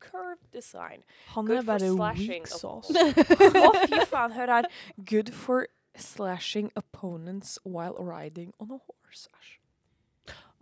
curved 0.00 0.50
design. 0.52 1.04
Han 1.34 1.46
Good 1.46 1.58
er 1.58 1.62
bare 1.62 1.92
weak 1.94 2.46
sauce. 2.46 2.90
Å, 2.94 3.72
fy 3.86 4.00
faen, 4.10 4.32
hør 4.36 4.54
her. 4.58 4.70
Good 5.04 5.32
for 5.34 5.68
slashing 5.96 6.72
opponents 6.76 7.58
while 7.64 7.94
riding 7.98 8.52
on 8.60 8.70
a 8.70 8.78
horse. 8.78 9.28
Æsj. 9.32 9.56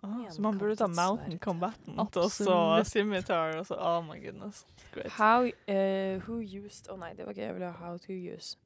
Ah, 0.05 0.31
så 0.31 0.43
man 0.43 0.59
burde 0.59 0.77
ta 0.77 0.87
Mountain. 0.87 1.39
Combatant 1.39 2.17
og 2.17 2.31
så. 2.31 2.83
Scimitar 2.85 3.57
og 3.57 3.67
så 3.67 3.75
Oh 3.75 4.05
my 4.05 4.19
goodness. 4.21 4.67
Great. 4.93 5.11
How, 5.13 5.45
uh, 5.69 6.19
who 6.27 6.41
used 6.41 6.89
Å 6.93 6.97
nei, 6.97 7.15
det 7.15 7.27
var 7.27 7.33
gøy. 7.33 7.47
jeg 7.47 7.55
ville 7.55 7.71
ha. 7.71 7.87
How 7.87 7.97
to 7.97 8.13
use. 8.13 8.57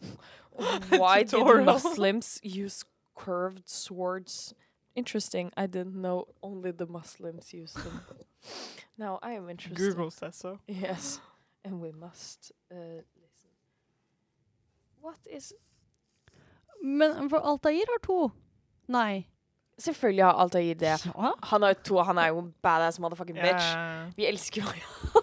Why 0.90 1.22
did 1.22 1.64
Muslims 1.66 2.40
use 2.42 2.84
curved 3.14 3.68
swords? 3.68 4.54
Interesting. 4.96 5.52
I 5.56 5.66
didn't 5.66 6.00
know 6.00 6.28
only 6.42 6.72
the 6.72 6.86
Muslims 6.86 7.52
used 7.52 7.76
them. 7.76 8.00
now 8.96 9.18
I 9.22 9.36
am 9.36 9.48
interested. 9.48 9.76
Google 9.76 10.10
says 10.10 10.36
so. 10.36 10.58
Yes. 10.66 11.20
And 11.64 11.80
we 11.80 11.92
must 11.92 12.52
uh, 12.70 13.02
listen. 13.22 13.50
What 15.02 15.18
is 15.30 15.52
Men 16.82 17.28
for 17.30 17.38
Altair 17.38 17.84
har 17.88 17.98
to. 18.06 18.30
Nei. 18.88 19.26
Selvfølgelig 19.78 20.24
har 20.24 20.32
Altair 20.32 20.74
det. 20.74 21.06
Ja. 21.06 21.32
Han 21.42 21.62
har 21.62 21.68
jo 21.68 21.74
to. 21.84 21.98
Han 22.02 22.18
er 22.18 22.26
jo 22.28 22.38
en 22.38 22.54
badass 22.62 22.98
motherfucking 23.00 23.38
bitch. 23.38 23.76
Vi 24.16 24.26
elsker 24.26 24.62
jo 24.62 24.68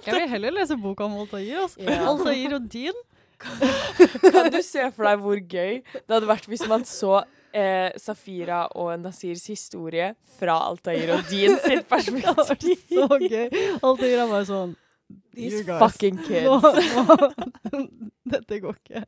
Jeg 0.05 0.13
vil 0.13 0.29
heller 0.29 0.51
lese 0.51 0.77
boka 0.77 1.03
om 1.03 1.17
Altair. 1.17 1.61
Altså. 1.61 1.79
Yeah. 1.81 2.07
Altair 2.09 2.55
og 2.55 2.73
Dean. 2.73 2.93
Kan 3.39 4.51
du 4.51 4.61
se 4.63 4.91
for 4.95 5.03
deg 5.03 5.19
hvor 5.19 5.39
gøy 5.39 5.81
det 5.93 6.11
hadde 6.11 6.27
vært 6.27 6.47
hvis 6.47 6.63
man 6.71 6.85
så 6.87 7.23
eh, 7.55 7.91
Safira 8.01 8.65
og 8.75 8.91
Nasirs 9.01 9.45
historie 9.47 10.11
fra 10.37 10.57
Altair 10.67 11.13
og 11.15 11.29
din 11.31 11.55
sitt 11.65 11.87
perspektiv? 11.89 12.75
så 12.91 13.07
gøy. 13.21 13.47
Altair 13.81 14.19
er 14.25 14.27
bare 14.33 14.45
sånn 14.49 14.75
These 15.35 15.65
fucking 15.79 16.17
kids. 16.27 16.47
nå, 16.47 16.55
Dette 18.35 18.57
går 18.63 18.77
ikke. 18.79 19.03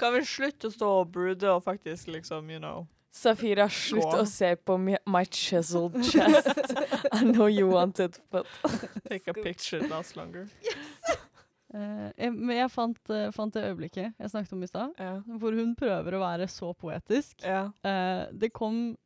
Kan 0.00 0.16
vi 0.16 0.24
slutte 0.26 0.70
å 0.70 0.74
stå 0.74 0.88
og 1.04 1.12
brude 1.14 1.46
og 1.52 1.62
faktisk 1.66 2.08
liksom, 2.10 2.48
you 2.50 2.58
know 2.62 2.86
Safira, 3.10 3.64
slutt 3.74 4.12
å 4.14 4.22
se 4.30 4.52
på 4.54 4.76
mi- 4.78 5.00
my 5.10 5.24
chiseled 5.34 5.96
chest. 6.06 6.70
I 7.10 7.24
know 7.26 7.48
you 7.50 7.66
want 7.66 7.98
it, 7.98 8.20
but 8.30 8.46
Take 9.08 9.26
a 9.26 9.34
picture, 9.34 9.80
last 9.90 10.14
longer. 10.14 10.46
Eh, 10.70 11.16
jeg, 11.72 12.32
men 12.34 12.56
jeg 12.56 12.70
fant, 12.70 13.10
eh, 13.14 13.30
fant 13.30 13.54
det 13.54 13.62
øyeblikket 13.68 14.14
jeg 14.18 14.30
snakket 14.32 14.52
om 14.56 14.62
i 14.62 14.66
stad, 14.66 14.94
Ja. 14.98 15.12
hvor 15.38 15.54
hun 15.54 15.76
prøver 15.78 16.16
å 16.16 16.20
være 16.24 16.48
så 16.50 16.72
poetisk. 16.74 17.42
ja. 17.44 17.70
Eh, 17.84 18.26
det 18.32 18.52
kom 18.52 18.96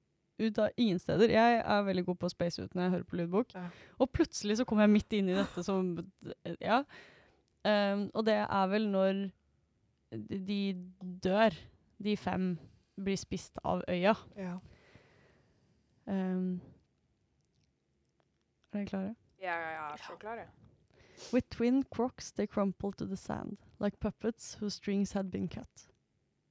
ut 0.40 0.58
av 0.58 0.70
ingen 0.76 0.98
steder. 0.98 1.28
Jeg 1.30 1.60
er 1.64 1.82
veldig 1.86 2.04
god 2.06 2.16
på 2.18 2.26
å 2.26 2.30
space 2.32 2.58
ut 2.64 2.72
når 2.74 2.82
jeg 2.82 2.90
hører 2.90 3.04
på 3.04 3.16
lydbok. 3.20 3.54
Ja. 3.54 3.68
Og 4.00 4.10
plutselig 4.12 4.56
så 4.58 4.64
kom 4.66 4.78
jeg 4.80 4.90
midt 4.90 5.12
inn 5.12 5.28
i 5.28 5.34
dette 5.34 5.62
som 5.64 5.92
Ja. 6.60 6.82
Um, 7.64 8.10
og 8.14 8.24
det 8.26 8.34
er 8.42 8.66
vel 8.68 8.88
når 8.90 9.30
de 10.46 10.74
dør, 11.22 11.54
de 12.02 12.16
fem 12.16 12.58
blir 13.00 13.16
spist 13.16 13.56
av 13.64 13.82
øya. 13.88 14.14
ja. 14.36 14.58
Um, 16.06 16.60
er 18.72 18.78
dere 18.78 18.86
klare? 18.90 19.14
Ja, 19.40 19.54
ja, 19.60 19.70
ja, 19.78 19.96
så 19.96 20.16
klar, 20.20 20.36
jeg. 20.42 20.48
With 21.32 21.50
twin 21.50 21.84
crocs 21.84 22.30
they 22.30 22.46
crumpled 22.46 22.98
to 22.98 23.06
the 23.06 23.16
sand, 23.16 23.58
like 23.78 24.00
puppets 24.00 24.56
whose 24.60 24.74
strings 24.74 25.12
had 25.12 25.30
been 25.30 25.48
cut. 25.48 25.86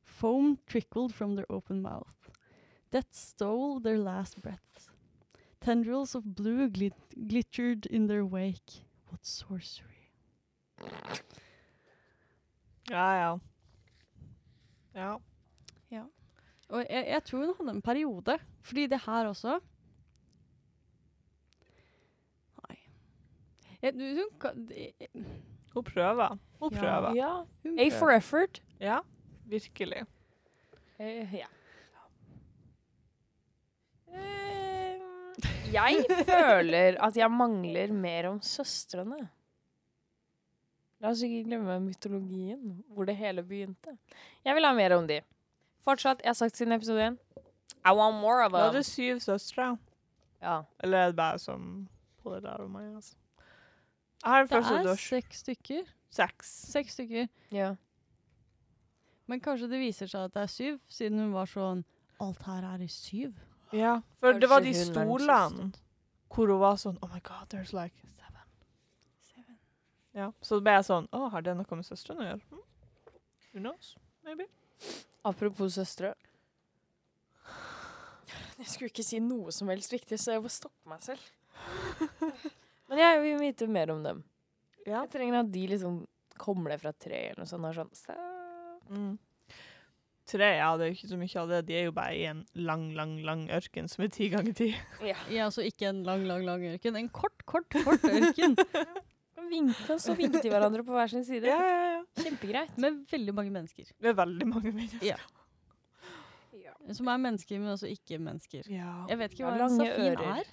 Foam 0.04 0.60
trickled 0.68 1.14
from 1.14 1.36
their 1.36 1.46
open 1.50 1.82
mouth. 1.82 2.30
Death 2.92 3.14
stole 3.14 3.80
their 3.80 3.98
last 3.98 4.42
breaths. 4.42 4.90
Tendrils 5.60 6.16
of 6.16 6.36
blue 6.36 6.70
glit 6.70 6.94
glittered 7.28 7.86
in 7.86 8.08
their 8.08 8.26
wake. 8.26 8.86
What 9.10 9.26
sorcery. 9.26 10.12
Ja, 12.90 13.14
ja. 13.16 13.38
Ja. 14.96 15.18
Og 16.70 16.86
jeg, 16.90 17.06
jeg 17.08 17.24
tror 17.24 17.46
hun 17.46 17.56
hadde 17.58 17.76
en 17.76 17.82
periode, 17.82 18.38
fordi 18.62 18.88
det 18.88 19.02
her 19.06 19.28
også 19.28 19.60
Jeg, 23.84 23.94
du, 24.00 24.04
hun, 24.16 24.40
kan- 24.40 24.66
det- 24.70 25.10
Hun 25.74 25.84
prøver. 25.84 26.38
Hun 26.62 26.74
Ja. 26.74 26.80
prøver. 26.80 27.16
Ja. 27.18 27.32
hun 27.64 27.80
A 27.80 27.90
for 28.00 28.10
effort. 28.16 28.62
Ja, 28.80 29.00
virkelig. 29.46 30.06
Uh, 31.00 31.34
ja. 31.34 31.48
Uh, 34.08 35.74
jeg 35.74 36.06
føler 36.30 36.98
at 37.04 37.18
jeg 37.18 37.32
mangler 37.32 37.92
mer 37.94 38.28
om 38.30 38.42
søstrene. 38.46 39.18
La 41.04 41.10
oss 41.12 41.24
ikke 41.26 41.42
glemme 41.50 41.80
mytologien, 41.84 42.84
hvor 42.88 43.06
det 43.10 43.16
hele 43.20 43.44
begynte. 43.44 43.98
Jeg 44.46 44.56
vil 44.56 44.66
ha 44.66 44.74
mer 44.78 44.96
om 44.96 45.08
de. 45.10 45.20
Fortsatt, 45.84 46.22
jeg 46.24 46.30
har 46.32 46.38
sagt 46.40 46.56
siden 46.58 46.72
episode 46.78 47.08
én. 47.10 47.18
I 47.84 47.92
want 47.92 48.22
more 48.22 48.46
of 48.46 48.52
Da 48.54 48.58
er 48.58 48.70
them. 48.70 48.76
det 48.78 48.86
syv 48.88 49.20
søstre. 49.20 49.78
Ja. 50.42 50.62
Eller 50.80 50.98
er 50.98 51.06
det 51.12 51.16
bare 51.20 51.40
som 51.40 51.90
på 52.24 52.36
det 52.36 52.44
der 52.46 52.62
og 52.64 52.70
meg, 52.72 52.94
ass? 52.98 53.18
Har 54.24 54.48
Det 54.48 54.60
er 54.64 54.96
seks 54.96 55.44
stykker. 55.44 55.88
seks. 56.10 56.52
Seks 56.72 56.94
stykker. 56.98 57.28
ja. 57.52 57.76
Men 59.28 59.40
kanskje 59.40 59.70
det 59.72 59.80
viser 59.80 60.08
seg 60.12 60.26
at 60.28 60.34
det 60.36 60.42
er 60.44 60.52
syv, 60.52 60.80
siden 60.92 61.20
hun 61.20 61.32
var 61.34 61.48
sånn 61.48 61.84
Alt 62.22 62.42
her 62.44 62.64
er 62.64 62.82
i 62.84 62.88
syv. 62.92 63.34
Ja, 63.72 64.02
for 64.20 64.34
det 64.38 64.50
var 64.50 64.62
de 64.62 64.74
stolene 64.74 65.72
hvor 66.34 66.48
hun 66.50 66.60
var 66.60 66.76
sånn 66.82 66.98
Oh 67.02 67.10
my 67.14 67.20
god, 67.24 67.48
there's 67.50 67.74
like 67.74 67.96
seven. 68.18 69.58
Ja, 70.14 70.32
så 70.42 70.60
ble 70.62 70.76
jeg 70.78 70.86
sånn 70.86 71.08
Å, 71.12 71.30
har 71.34 71.42
det 71.42 71.56
noe 71.58 71.76
med 71.80 71.88
søstrene 71.88 72.22
å 72.22 72.28
gjøre? 72.28 72.42
Hm? 72.52 72.64
Who 73.54 73.60
knows? 73.60 73.96
Maybe. 74.24 74.48
Apropos 75.24 75.76
søstre. 75.76 76.14
Jeg 78.60 78.68
skulle 78.70 78.92
ikke 78.92 79.04
si 79.06 79.20
noe 79.24 79.52
som 79.52 79.70
helst 79.72 79.92
viktig, 79.94 80.20
så 80.20 80.36
jeg 80.36 80.44
må 80.44 80.50
stoppe 80.52 80.90
meg 80.90 81.02
selv. 81.04 81.24
Men 82.94 83.02
jeg 83.02 83.22
vil 83.24 83.40
vite 83.42 83.68
mer 83.74 83.92
om 83.94 84.02
dem. 84.06 84.24
Ja. 84.86 85.02
Jeg 85.04 85.10
trenger 85.16 85.40
at 85.42 85.52
de 85.54 85.68
liksom 85.72 86.02
kommer 86.38 86.74
ned 86.74 86.82
fra 86.82 86.92
tre 86.94 87.20
eller 87.32 87.44
noe 87.44 87.50
sånt. 87.50 87.66
Og 87.70 87.78
sånn. 87.78 87.94
Så. 87.98 88.16
Mm. 88.94 89.14
Tre, 90.24 90.48
ja, 90.56 90.70
det 90.80 90.86
er 90.86 90.92
jo 90.92 90.96
ikke 90.96 91.10
så 91.12 91.18
mye 91.20 91.40
av 91.42 91.50
det. 91.52 91.60
De 91.68 91.76
er 91.76 91.88
jo 91.90 91.94
bare 91.96 92.16
i 92.16 92.24
en 92.30 92.44
lang, 92.56 92.86
lang, 92.96 93.18
lang 93.28 93.42
ørken 93.52 93.90
som 93.92 94.06
er 94.06 94.12
ti 94.14 94.30
ganger 94.32 94.56
ti. 94.56 94.70
Ja. 95.12 95.18
Er 95.28 95.46
altså 95.50 95.66
ikke 95.68 95.90
en 95.90 96.04
lang, 96.08 96.24
lang, 96.30 96.46
lang 96.48 96.64
ørken. 96.74 96.96
En 97.00 97.10
kort, 97.12 97.44
kort, 97.50 97.68
kort 97.84 98.06
ørken. 98.08 98.56
Kan 99.54 100.00
stå 100.02 100.16
og 100.16 100.18
vinke 100.18 100.40
til 100.42 100.50
hverandre 100.50 100.82
på 100.88 100.96
hver 100.96 101.12
sin 101.12 101.26
side. 101.28 101.46
Ja, 101.46 101.60
ja, 101.62 101.82
ja. 101.98 102.24
Kjempegreit. 102.24 102.78
Med 102.82 103.04
veldig 103.12 103.34
mange 103.38 103.52
mennesker. 103.54 103.92
Det 104.02 104.10
er 104.14 104.16
veldig 104.18 104.48
mange 104.50 104.72
mennesker. 104.72 105.04
Ja. 105.12 105.20
Som 106.92 107.08
er 107.08 107.20
mennesker, 107.22 107.60
men 107.62 107.72
også 107.76 107.88
ikke-mennesker. 107.92 108.66
Ja. 108.72 108.90
Jeg 109.12 109.20
vet 109.22 109.36
ikke 109.36 109.44
Ja, 109.46 109.52
hva 109.56 109.68
en 109.70 109.78
safin 109.78 110.08
ører. 110.10 110.40
er. 110.42 110.50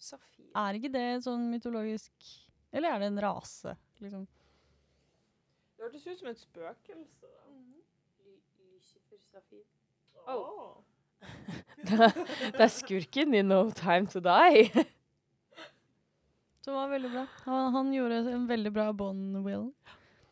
Safir. 0.00 0.46
Er 0.56 0.76
ikke 0.78 0.90
det 0.92 1.06
sånn 1.26 1.50
mytologisk 1.52 2.30
Eller 2.72 2.94
er 2.94 3.02
det 3.02 3.10
en 3.10 3.20
rase, 3.22 3.74
liksom? 4.00 4.24
Det 5.76 5.84
hørtes 5.84 6.06
ut 6.06 6.18
som 6.20 6.28
et 6.30 6.40
spøkelse. 6.40 7.28
Oh. 10.28 10.76
Det 11.80 12.60
er 12.60 12.72
skurken 12.72 13.34
i 13.34 13.42
No 13.42 13.62
Time 13.74 14.06
To 14.12 14.20
Die. 14.24 14.68
Som 16.64 16.76
var 16.76 16.88
veldig 16.92 17.10
bra. 17.10 17.26
Han, 17.46 17.72
han 17.72 17.92
gjorde 17.94 18.18
en 18.34 18.46
veldig 18.46 18.72
bra 18.72 18.92
Bond 18.92 19.40
Will. 19.44 19.70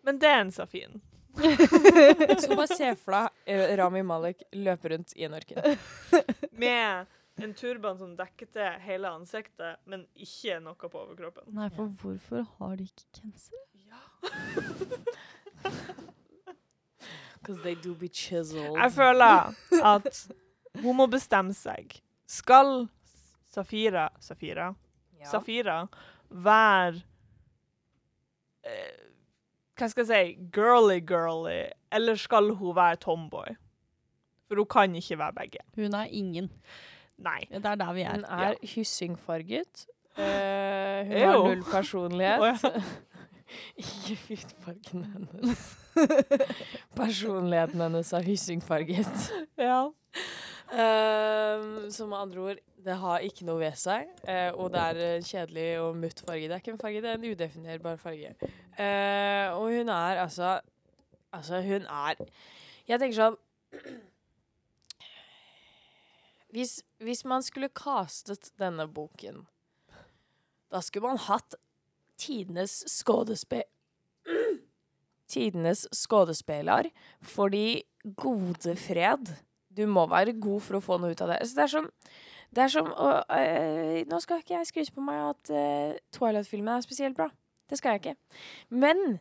Men 0.04 0.18
det 0.20 0.28
er 0.28 0.42
en 0.44 0.52
safin. 0.52 1.00
Så 2.42 2.52
bare 2.52 2.68
se 2.68 2.92
for 3.00 3.14
deg 3.16 3.54
eh, 3.54 3.72
Rami 3.80 4.02
Malek 4.04 4.42
løpe 4.52 4.92
rundt 4.92 5.14
i 5.16 5.24
en 5.24 5.36
ørken. 5.38 5.78
Med 6.50 7.08
en 7.42 7.54
turban 7.54 7.98
som 7.98 8.16
dekker 8.18 8.50
til 8.52 8.80
hele 8.84 9.10
ansiktet, 9.10 9.78
men 9.86 10.06
ikke 10.18 10.58
noe 10.62 10.74
på 10.90 11.00
overkroppen. 11.00 11.50
Nei, 11.54 11.68
for 11.74 11.90
hvorfor 12.00 12.46
har 12.58 12.76
de 12.78 12.88
ikke 12.88 13.06
gensere? 13.20 13.64
Because 17.40 17.60
they 17.64 17.74
do 17.74 17.94
be 17.94 18.08
chiseled. 18.08 18.76
Jeg 18.76 18.92
føler 18.92 19.52
at 19.84 20.28
hun 20.82 20.96
må 20.96 21.06
bestemme 21.06 21.54
seg. 21.54 22.00
Skal 22.28 22.88
Safira 23.48 24.08
Safira? 24.20 24.74
Ja. 25.18 25.30
Safira 25.30 25.78
være 26.28 27.00
eh, 28.66 29.06
Hva 29.78 29.86
skal 29.88 30.04
jeg 30.04 30.10
si 30.10 30.50
girly-girly, 30.52 31.70
eller 31.94 32.18
skal 32.18 32.50
hun 32.58 32.74
være 32.76 32.98
tomboy? 33.06 33.54
For 34.48 34.58
hun 34.58 34.66
kan 34.66 34.94
ikke 34.98 35.18
være 35.18 35.32
begge. 35.36 35.62
Hun 35.76 35.94
er 35.94 36.10
ingen. 36.10 36.50
Nei. 37.18 37.40
Det 37.50 37.64
er 37.66 37.74
der 37.80 37.92
vi 37.96 38.02
er. 38.06 38.14
Hun 38.14 38.24
er 38.24 38.54
hyssingfarget. 38.74 39.86
Uh, 40.18 40.24
hun 41.06 41.16
Ejo. 41.16 41.30
har 41.30 41.44
null 41.48 41.64
personlighet. 41.70 42.40
oh, 42.40 42.46
ja. 42.46 42.82
Ikke 43.82 44.18
hudfargen 44.28 45.04
hennes. 45.04 45.62
Personligheten 46.96 47.80
hennes 47.80 48.12
er 48.12 48.22
hyssingfarget. 48.22 49.32
Ja. 49.58 49.86
Uh, 50.68 51.90
så 51.90 52.06
med 52.06 52.16
andre 52.16 52.40
ord, 52.40 52.56
det 52.84 52.96
har 53.00 53.18
ikke 53.24 53.46
noe 53.48 53.60
ved 53.62 53.76
seg. 53.80 54.10
Uh, 54.28 54.52
og 54.60 54.72
det 54.74 54.82
er 54.82 55.00
en 55.16 55.24
kjedelig 55.24 55.68
og 55.80 55.96
mutt 55.96 56.20
farge. 56.26 56.42
Det 56.44 56.52
er 56.52 56.60
ikke 56.60 56.74
en 56.74 56.82
farge, 56.82 57.00
det 57.02 57.10
er 57.10 57.16
en 57.16 57.30
udefinerbar 57.30 57.96
farge. 57.96 58.34
Uh, 58.78 59.56
og 59.58 59.64
hun 59.78 59.88
er 59.88 60.22
altså 60.26 60.58
Altså, 61.32 61.60
hun 61.60 61.82
er 61.84 62.14
Jeg 62.88 63.00
tenker 63.00 63.16
sånn 63.16 63.34
hvis, 66.54 66.82
hvis 67.04 67.24
man 67.28 67.44
skulle 67.44 67.68
castet 67.68 68.50
denne 68.60 68.88
boken, 68.88 69.44
da 70.72 70.80
skulle 70.84 71.10
man 71.10 71.20
hatt 71.28 71.58
tidenes 72.18 72.82
skådespe... 72.90 73.64
Tidenes 75.28 75.82
skuespiller, 75.92 76.88
fordi 77.20 77.82
gode 78.16 78.72
fred 78.80 79.28
Du 79.76 79.82
må 79.86 80.06
være 80.08 80.32
god 80.40 80.62
for 80.64 80.78
å 80.78 80.80
få 80.80 80.96
noe 80.96 81.12
ut 81.12 81.20
av 81.20 81.34
det. 81.34 81.42
Så 81.44 81.58
det 81.58 81.64
er 81.66 81.72
som, 81.72 81.88
det 82.56 82.62
er 82.64 82.72
som 82.72 82.88
og, 82.88 83.36
øh, 83.36 83.98
Nå 84.08 84.20
skal 84.24 84.40
ikke 84.40 84.54
jeg 84.56 84.70
skryte 84.70 84.94
på 84.96 85.04
meg 85.04 85.20
at 85.26 85.52
øh, 85.52 85.98
Twilight-filmen 86.16 86.72
er 86.78 86.86
spesielt 86.86 87.16
bra. 87.18 87.28
Det 87.68 87.76
skal 87.76 87.98
jeg 87.98 88.00
ikke. 88.00 88.16
Men 88.72 89.18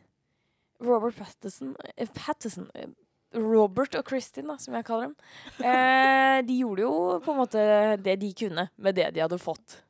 Robert 0.80 1.20
Patterson, 1.20 1.76
eh, 1.96 2.08
Patterson 2.14 2.70
eh, 2.74 2.88
Robert 3.34 3.94
og 3.98 4.04
Kristin, 4.08 4.48
som 4.58 4.74
jeg 4.74 4.84
kaller 4.88 5.10
dem. 5.10 5.16
Eh, 5.60 6.38
de 6.48 6.54
gjorde 6.62 6.80
jo 6.86 6.92
på 7.24 7.32
en 7.34 7.40
måte 7.42 7.64
det 8.02 8.18
de 8.22 8.30
kunne 8.32 8.68
med 8.78 8.94
det 8.96 9.10
de 9.14 9.20
hadde 9.20 9.38
fått. 9.42 9.82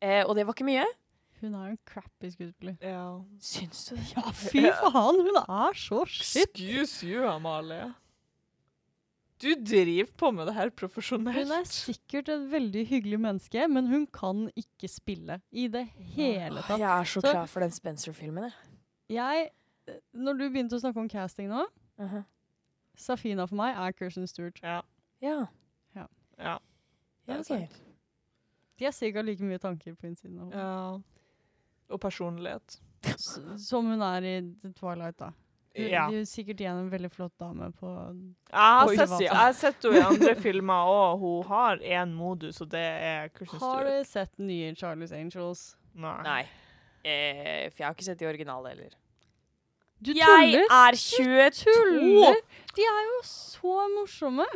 Eh, 0.00 0.22
og 0.28 0.34
det 0.36 0.44
var 0.46 0.54
ikke 0.54 0.68
mye. 0.68 0.84
Hun 1.40 1.54
er 1.58 1.72
en 1.74 1.78
crappy 1.84 2.30
skuespiller. 2.30 2.76
ja. 2.80 3.20
Syns 3.42 3.88
du 3.90 3.96
det? 3.96 4.06
Ja, 4.16 4.22
fy 4.30 4.62
faen! 4.70 5.18
Hun 5.26 5.36
er 5.42 5.74
så 5.76 6.04
shit! 6.08 6.46
Excuse 6.54 7.02
you, 7.04 7.26
Amalie. 7.28 7.90
Du 9.42 9.50
driver 9.58 10.06
på 10.16 10.30
med 10.32 10.46
det 10.48 10.54
her 10.56 10.70
profesjonelt. 10.72 11.36
Hun 11.36 11.50
er 11.52 11.66
sikkert 11.68 12.30
et 12.32 12.46
veldig 12.52 12.84
hyggelig 12.88 13.18
menneske, 13.20 13.66
men 13.68 13.88
hun 13.90 14.06
kan 14.14 14.46
ikke 14.56 14.88
spille 14.88 15.40
i 15.52 15.66
det 15.68 15.82
hele 16.14 16.62
tatt. 16.64 16.78
Jeg 16.80 16.88
er 16.88 17.04
så 17.10 17.20
Så- 17.20 17.32
klar 17.34 17.46
for 17.50 17.60
den 17.60 17.70
Spencer-filmen, 17.74 18.44
jeg. 18.44 18.54
Jeg, 19.18 19.50
eh, 19.88 19.98
når 20.14 20.38
du 20.38 20.48
begynte 20.48 20.78
å 20.78 20.80
snakke 20.80 20.96
om 21.02 21.08
casting 21.08 21.48
nå, 21.50 21.66
Mhm. 21.98 22.24
Safina 22.96 23.46
for 23.48 23.56
meg 23.58 23.76
er 23.76 23.92
Kirsten 23.98 24.26
Stewart. 24.30 24.58
Ja. 24.62 24.80
Ja. 25.20 25.46
ja. 25.96 26.06
ja 26.38 26.58
Det 27.26 27.34
er 27.34 27.38
ok. 27.40 27.46
sant. 27.46 27.80
De 28.78 28.84
har 28.88 28.92
sikkert 28.92 29.24
like 29.28 29.42
mye 29.46 29.58
tanker 29.62 29.94
på 29.94 30.06
innsiden 30.10 30.38
av 30.42 30.50
henne 30.50 30.62
ja. 30.62 30.98
Og 31.94 32.00
personlighet. 32.00 32.78
s- 33.14 33.38
som 33.68 33.86
hun 33.86 34.02
er 34.02 34.22
i 34.24 34.34
The 34.62 34.72
Twilight, 34.72 35.16
da. 35.18 35.26
Hun, 35.76 35.88
Ja. 35.90 36.08
De 36.10 36.20
er 36.20 36.24
sikkert 36.24 36.60
igjen 36.62 36.78
en 36.84 36.90
veldig 36.90 37.10
flott 37.10 37.32
dame 37.38 37.72
på 37.74 37.88
Jeg 37.90 38.54
har 38.54 38.88
sett, 38.94 39.20
jeg 39.26 39.54
sett 39.58 39.82
henne 39.82 39.96
i 39.98 40.02
andre 40.06 40.34
filmer 40.38 40.86
òg. 40.90 41.18
Hun 41.18 41.42
har 41.50 41.78
én 41.82 42.12
modus, 42.14 42.60
og 42.62 42.68
det 42.70 42.78
er 43.02 43.28
Kirsten 43.34 43.58
Har 43.60 43.84
du 43.84 44.04
sett 44.06 44.30
den 44.36 44.46
nye 44.46 44.72
Charlie's 44.74 45.12
Angels? 45.12 45.76
Nei. 45.94 46.22
Nei. 46.22 46.42
Eh, 47.04 47.68
for 47.70 47.82
jeg 47.82 47.86
har 47.86 47.94
ikke 47.94 48.04
sett 48.06 48.18
de 48.22 48.26
originale 48.30 48.68
heller. 48.70 48.94
Du 50.02 50.10
Jeg 50.12 50.26
tuller! 50.26 50.64
er 50.70 50.96
22! 50.98 51.52
Tuller! 51.60 52.34
De 52.76 52.82
er 52.82 53.02
jo 53.08 53.20
så 53.28 53.74
morsomme! 53.94 54.46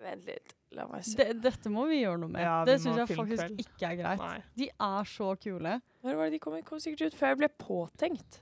Vent 0.00 0.24
litt, 0.28 0.52
la 0.76 0.84
meg 0.90 1.04
se. 1.04 1.16
De, 1.18 1.26
dette 1.42 1.70
må 1.72 1.86
vi 1.90 2.02
gjøre 2.02 2.18
noe 2.22 2.30
med. 2.30 2.42
Ja, 2.44 2.58
det 2.68 2.78
syns 2.82 2.96
jeg 3.00 3.08
faktisk 3.16 3.42
kveld. 3.42 3.60
ikke 3.64 3.86
er 3.90 3.96
greit. 4.02 4.20
Nei. 4.22 4.38
De 4.60 4.68
er 4.70 5.04
så 5.10 5.30
kule. 5.42 5.78
Når 6.06 6.14
var 6.20 6.24
det 6.30 6.36
de 6.36 6.38
kom? 6.44 6.58
Kom 6.68 6.78
sikkert 6.80 7.08
ut 7.10 7.16
før 7.18 7.32
jeg 7.34 7.38
ble 7.42 7.48
påtenkt. 7.64 8.40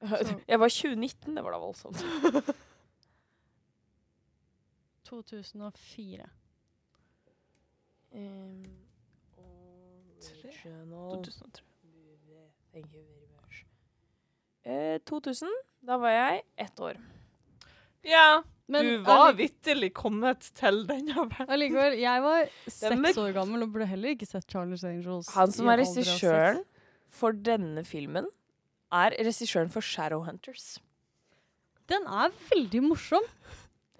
Så- 0.00 0.40
Jeg 0.50 0.58
var 0.60 0.68
2019, 0.72 1.36
det 1.36 1.42
var 1.44 1.52
da 1.56 1.58
voldsomt. 1.62 1.98
2004. 5.10 6.28
Um, 8.12 8.62
original 10.18 11.22
2003. 11.24 11.64
Thank 12.72 12.86
you 12.94 13.00
very 13.02 13.20
much. 13.20 13.29
Eh, 14.66 14.98
2000, 15.08 15.48
da 15.86 15.96
var 16.00 16.12
jeg 16.12 16.42
ett 16.60 16.80
år. 16.80 16.98
Ja, 18.04 18.42
Men 18.70 18.84
du 18.86 18.98
var 19.04 19.32
vitterlig 19.36 19.92
kommet 19.96 20.50
til 20.56 20.82
denne 20.88 21.14
verden. 21.26 21.48
allikevel, 21.50 21.96
jeg 22.00 22.22
var 22.22 22.50
seks 22.80 23.18
år 23.20 23.32
gammel 23.36 23.64
og 23.66 23.72
burde 23.74 23.88
heller 23.90 24.14
ikke 24.14 24.28
sett 24.28 24.46
Charlie's 24.52 24.84
Angels. 24.86 25.30
Han 25.34 25.52
som 25.52 25.68
er 25.72 25.80
regissøren 25.82 26.62
for 27.10 27.32
denne 27.32 27.82
filmen, 27.84 28.28
er 28.92 29.16
regissøren 29.18 29.70
for 29.72 29.80
Shadowhunters. 29.84 30.78
Den 31.90 32.06
er 32.06 32.30
veldig 32.52 32.82
morsom. 32.86 33.24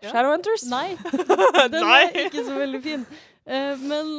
Ja. 0.01 0.13
Shadowhunters? 0.13 0.65
Nei, 0.71 0.95
den 1.75 1.83
Nei. 1.83 2.03
er 2.07 2.29
ikke 2.29 2.45
så 2.47 2.55
veldig 2.61 2.81
fin. 2.85 3.03
Uh, 3.49 3.75
men 3.91 4.15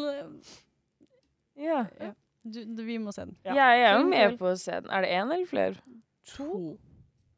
Ja. 1.62 1.86
ja, 2.01 2.12
du, 2.43 2.60
du, 2.65 2.84
vi 2.84 2.97
må 3.01 3.13
se 3.15 3.25
den. 3.30 3.38
Ja. 3.45 3.56
Jeg 3.56 3.86
er 3.88 3.97
jo 3.99 4.06
med 4.10 4.38
på 4.39 4.51
å 4.51 4.58
se 4.60 4.75
den. 4.82 4.89
Er 4.91 5.06
det 5.06 5.12
én 5.15 5.25
eller 5.32 5.47
flere? 5.49 5.77
To. 6.38 6.78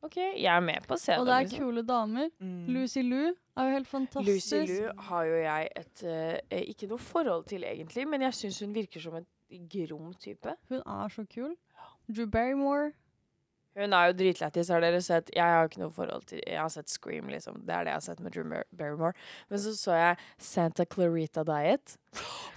OK, 0.03 0.17
jeg 0.17 0.51
er 0.51 0.63
med 0.63 0.83
på 0.83 0.97
å 0.97 0.99
se 0.99 1.15
Og 1.15 1.27
det 1.27 1.35
er 1.35 1.45
liksom. 1.45 1.61
kule 1.63 1.83
damer. 1.87 2.31
Mm. 2.43 2.65
Lucy 2.75 3.03
Lou 3.05 3.29
er 3.29 3.69
jo 3.69 3.75
helt 3.77 3.87
fantastisk. 3.87 4.55
Lucy 4.57 4.73
Lou 4.73 5.05
har 5.07 5.29
jo 5.29 5.37
jeg 5.39 5.69
et 5.79 6.03
uh, 6.03 6.57
Ikke 6.59 6.89
noe 6.91 6.99
forhold 6.99 7.45
til, 7.51 7.63
egentlig, 7.63 8.03
men 8.11 8.25
jeg 8.27 8.35
syns 8.41 8.59
hun 8.65 8.75
virker 8.75 9.03
som 9.03 9.15
en 9.21 9.29
grom 9.71 10.11
type. 10.19 10.57
Hun 10.69 10.81
er 10.81 11.15
så 11.15 11.23
kul. 11.29 11.55
Drew 12.11 12.27
Barrymore. 12.27 12.91
Hun 13.77 13.93
er 13.95 14.11
jo 14.11 14.17
dritlættis, 14.17 14.69
har 14.69 14.83
dere 14.83 14.99
sett. 15.01 15.31
Jeg 15.33 15.55
har 15.55 15.69
ikke 15.69 15.81
noe 15.81 15.93
forhold 15.93 16.27
til 16.29 16.43
Jeg 16.45 16.59
har 16.59 16.69
sett 16.69 16.91
Scream, 16.91 17.31
liksom. 17.31 17.63
Det 17.65 17.73
er 17.73 17.87
det 17.87 17.95
jeg 17.95 18.01
har 18.01 18.05
sett 18.05 18.19
med 18.21 18.35
Drew 18.35 18.51
Barrymore. 18.77 19.13
Men 19.49 19.63
så 19.63 19.73
så 19.77 19.95
jeg 19.97 20.17
Santa 20.37 20.85
Clarita 20.85 21.45
Diet. 21.47 21.95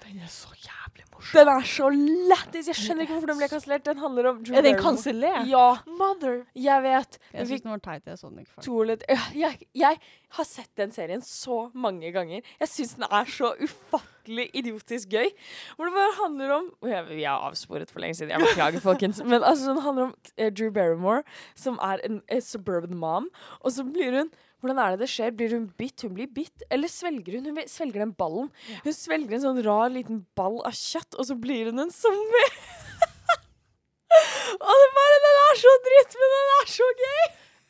Den 0.07 0.21
er 0.23 0.29
så 0.31 0.53
jævlig 0.55 1.05
morsom. 1.13 1.35
Den 1.35 1.49
er 1.51 1.65
så 1.67 1.89
lættis! 2.31 2.69
Jeg 2.71 2.77
skjønner 2.79 3.03
ikke 3.07 3.17
hvorfor 3.17 3.31
den 3.33 3.41
ble 3.41 3.49
kansellert. 3.51 3.85
Den 3.89 3.99
handler 3.99 4.29
om 4.31 4.45
Drew 4.45 4.55
Er 4.57 4.63
den 4.63 4.79
kansellert? 4.79 5.49
Ja, 5.51 5.65
Mother. 5.99 6.37
jeg 6.55 6.83
vet. 6.85 7.19
Jeg 7.33 7.41
Vi 7.41 7.47
syns 7.51 7.65
den 7.65 7.73
var 7.73 7.83
teit. 7.83 8.07
Jeg 8.07 8.19
så 8.21 8.31
den 8.31 8.39
ikke 8.45 8.53
før. 8.55 8.63
jeg, 9.35 9.59
jeg 9.75 9.99
har 10.39 10.45
sett 10.45 10.71
den 10.79 10.93
serien 10.95 11.23
så 11.27 11.59
mange 11.75 12.13
ganger. 12.15 12.41
Jeg 12.61 12.69
syns 12.71 12.95
den 12.95 13.09
er 13.11 13.25
så 13.25 13.51
ufattelig 13.67 14.47
idiotisk 14.55 15.09
gøy. 15.11 15.29
Hvor 15.77 15.91
det 15.91 15.95
bare 15.99 16.15
handler 16.23 16.55
om 16.61 16.71
og 16.81 16.89
jeg, 16.91 17.09
Vi 17.09 17.23
har 17.23 17.43
avsporet 17.51 17.91
for 17.91 18.01
lenge 18.01 18.15
siden, 18.15 18.31
jeg 18.31 18.41
beklager, 18.47 18.81
folkens. 18.81 19.23
Men 19.25 19.43
altså, 19.43 19.71
den 19.73 19.83
handler 19.83 20.03
om 20.11 20.15
eh, 20.39 20.53
Drew 20.53 20.71
Barrymore, 20.71 21.23
som 21.57 21.79
er 21.83 21.99
en, 22.05 22.23
en 22.29 22.41
suburban 22.43 22.95
mom. 22.97 23.29
Og 23.61 23.73
så 23.73 23.85
blir 23.85 24.21
hun 24.21 24.31
hvordan 24.61 24.81
er 24.81 24.95
det 24.95 25.05
det 25.05 25.11
skjer? 25.13 25.35
Blir 25.37 25.55
hun 25.57 25.67
bitt? 25.79 26.03
Hun 26.03 26.15
blir 26.17 26.29
bitt. 26.33 26.65
Eller 26.73 26.91
svelger 26.91 27.39
hun? 27.39 27.51
Hun 27.51 27.71
svelger 27.71 28.05
den 28.05 28.15
ballen. 28.17 28.51
Hun 28.85 28.97
svelger 28.97 29.37
en 29.37 29.45
sånn 29.45 29.63
rar 29.67 29.93
liten 29.93 30.25
ball 30.39 30.63
av 30.67 30.77
kjøtt, 30.77 31.19
og 31.19 31.29
så 31.29 31.37
blir 31.39 31.71
hun 31.71 31.85
en 31.85 31.93
zombie. 31.95 32.53
og 34.69 34.81
det 34.83 34.93
bare, 35.01 35.19
den 35.27 35.43
er 35.43 35.61
så 35.65 35.75
dritt, 35.89 36.17
men 36.21 36.37
den 36.37 36.55
er 36.61 36.73
så 36.77 36.93
gøy! 37.03 37.27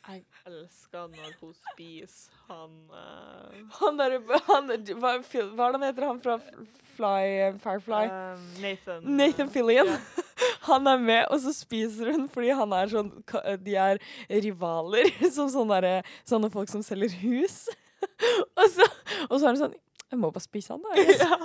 Jeg 0.07 0.21
elsker 0.47 1.09
når 1.11 1.31
hun 1.41 1.51
spiser 1.73 2.37
han 2.47 2.77
uh... 2.95 3.57
Han 3.81 3.97
derre 3.99 4.21
hva, 4.23 4.37
hva 4.47 5.09
er 5.17 5.83
heter, 5.83 6.05
han 6.07 6.21
fra 6.23 6.37
Fly, 6.95 7.51
Firefly? 7.59 8.05
Um, 8.07 8.47
Nathan. 8.63 9.03
Nathan 9.19 9.51
Fillion. 9.51 9.91
ja. 9.91 10.26
Han 10.67 10.87
er 10.89 11.01
med, 11.01 11.23
og 11.31 11.41
så 11.41 11.53
spiser 11.55 12.11
hun 12.13 12.27
fordi 12.31 12.53
han 12.57 12.73
er 12.75 12.91
sånn 12.91 13.09
De 13.65 13.75
er 13.79 13.99
rivaler, 14.45 15.09
som 15.35 15.49
sånne, 15.51 15.81
der, 15.83 16.15
sånne 16.27 16.51
folk 16.53 16.71
som 16.71 16.83
selger 16.85 17.13
hus. 17.23 17.65
og, 18.59 18.65
så, 18.73 18.87
og 19.29 19.37
så 19.39 19.47
er 19.47 19.55
hun 19.55 19.61
sånn 19.63 19.77
Jeg 20.11 20.19
må 20.21 20.29
bare 20.31 20.45
spise 20.45 20.75
han, 20.75 20.83
da. 20.85 21.39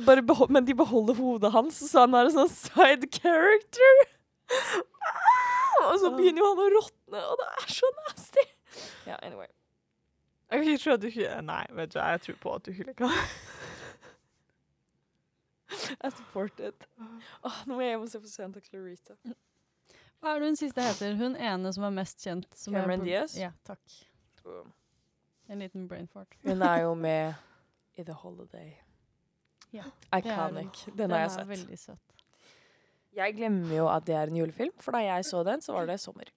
Bare 0.08 0.24
behold, 0.26 0.50
men 0.54 0.66
de 0.66 0.74
beholder 0.76 1.16
hodet 1.18 1.52
hans, 1.54 1.78
så 1.90 2.06
han 2.06 2.16
er 2.16 2.28
en 2.28 2.34
sånn 2.34 2.50
side 2.52 3.08
character. 3.14 4.02
Ah! 4.50 5.38
Og 5.92 6.00
så 6.02 6.10
begynner 6.16 6.42
jo 6.42 6.50
han 6.50 6.64
å 6.64 6.72
råtne, 6.74 7.22
og 7.22 7.38
det 7.40 7.46
er 7.54 7.70
så 7.78 7.92
nasty. 8.02 8.44
Ja, 9.06 9.16
anyway. 9.22 9.48
Jeg 10.50 10.80
tror 10.80 10.96
at 10.96 11.02
du 11.02 11.08
ikke 11.10 11.40
Nei, 11.44 11.64
vet 11.76 11.92
du, 11.92 11.98
jeg 12.00 12.20
tror 12.24 12.36
på 12.42 12.54
at 12.56 12.64
du 12.64 12.72
ikke 12.72 12.88
liker 12.88 13.08
det. 13.08 13.24
I 16.04 16.10
support 16.10 16.60
it. 16.60 16.86
Oh, 17.44 17.58
nå 17.66 17.76
må 17.76 17.82
jeg 17.84 17.94
hjem 17.96 18.06
og 18.06 18.10
se 18.12 18.20
på 18.24 18.30
Santa 18.32 18.60
Clarita. 18.64 19.16
Hva 20.18 20.32
er 20.34 20.40
det 20.42 20.48
hun 20.50 20.56
siste 20.58 20.82
heter? 20.82 21.14
Hun 21.20 21.36
ene 21.36 21.72
som 21.76 21.84
er 21.86 21.92
mest 21.94 22.24
kjent. 22.24 22.48
Som 22.58 22.74
er 22.74 22.82
Cameron 22.86 23.04
Diaz? 23.06 23.36
Ja, 23.38 23.52
takk. 23.68 23.98
En 25.48 25.62
liten 25.62 25.86
brain 25.88 26.08
fart. 26.10 26.34
Hun 26.44 26.62
er 26.64 26.82
jo 26.82 26.94
med 26.98 27.34
i 27.98 28.04
The 28.04 28.16
Holiday. 28.22 28.72
Ja, 29.72 29.84
er 30.12 30.22
Iconic. 30.24 30.84
Den, 30.88 30.96
Den 31.02 31.10
har 31.12 31.18
jeg 31.26 31.28
er 31.28 31.34
sett. 31.36 31.48
veldig 31.52 31.78
søt. 31.78 32.14
Jeg 33.18 33.34
glemmer 33.36 33.74
jo 33.76 33.86
at 33.90 34.04
det 34.06 34.14
er 34.16 34.30
en 34.30 34.36
julefilm, 34.40 34.74
for 34.80 34.94
da 34.96 35.00
jeg 35.04 35.24
så 35.28 35.42
den, 35.44 35.60
så 35.64 35.72
var 35.76 35.86
det 35.88 35.98
sommer. 36.00 36.28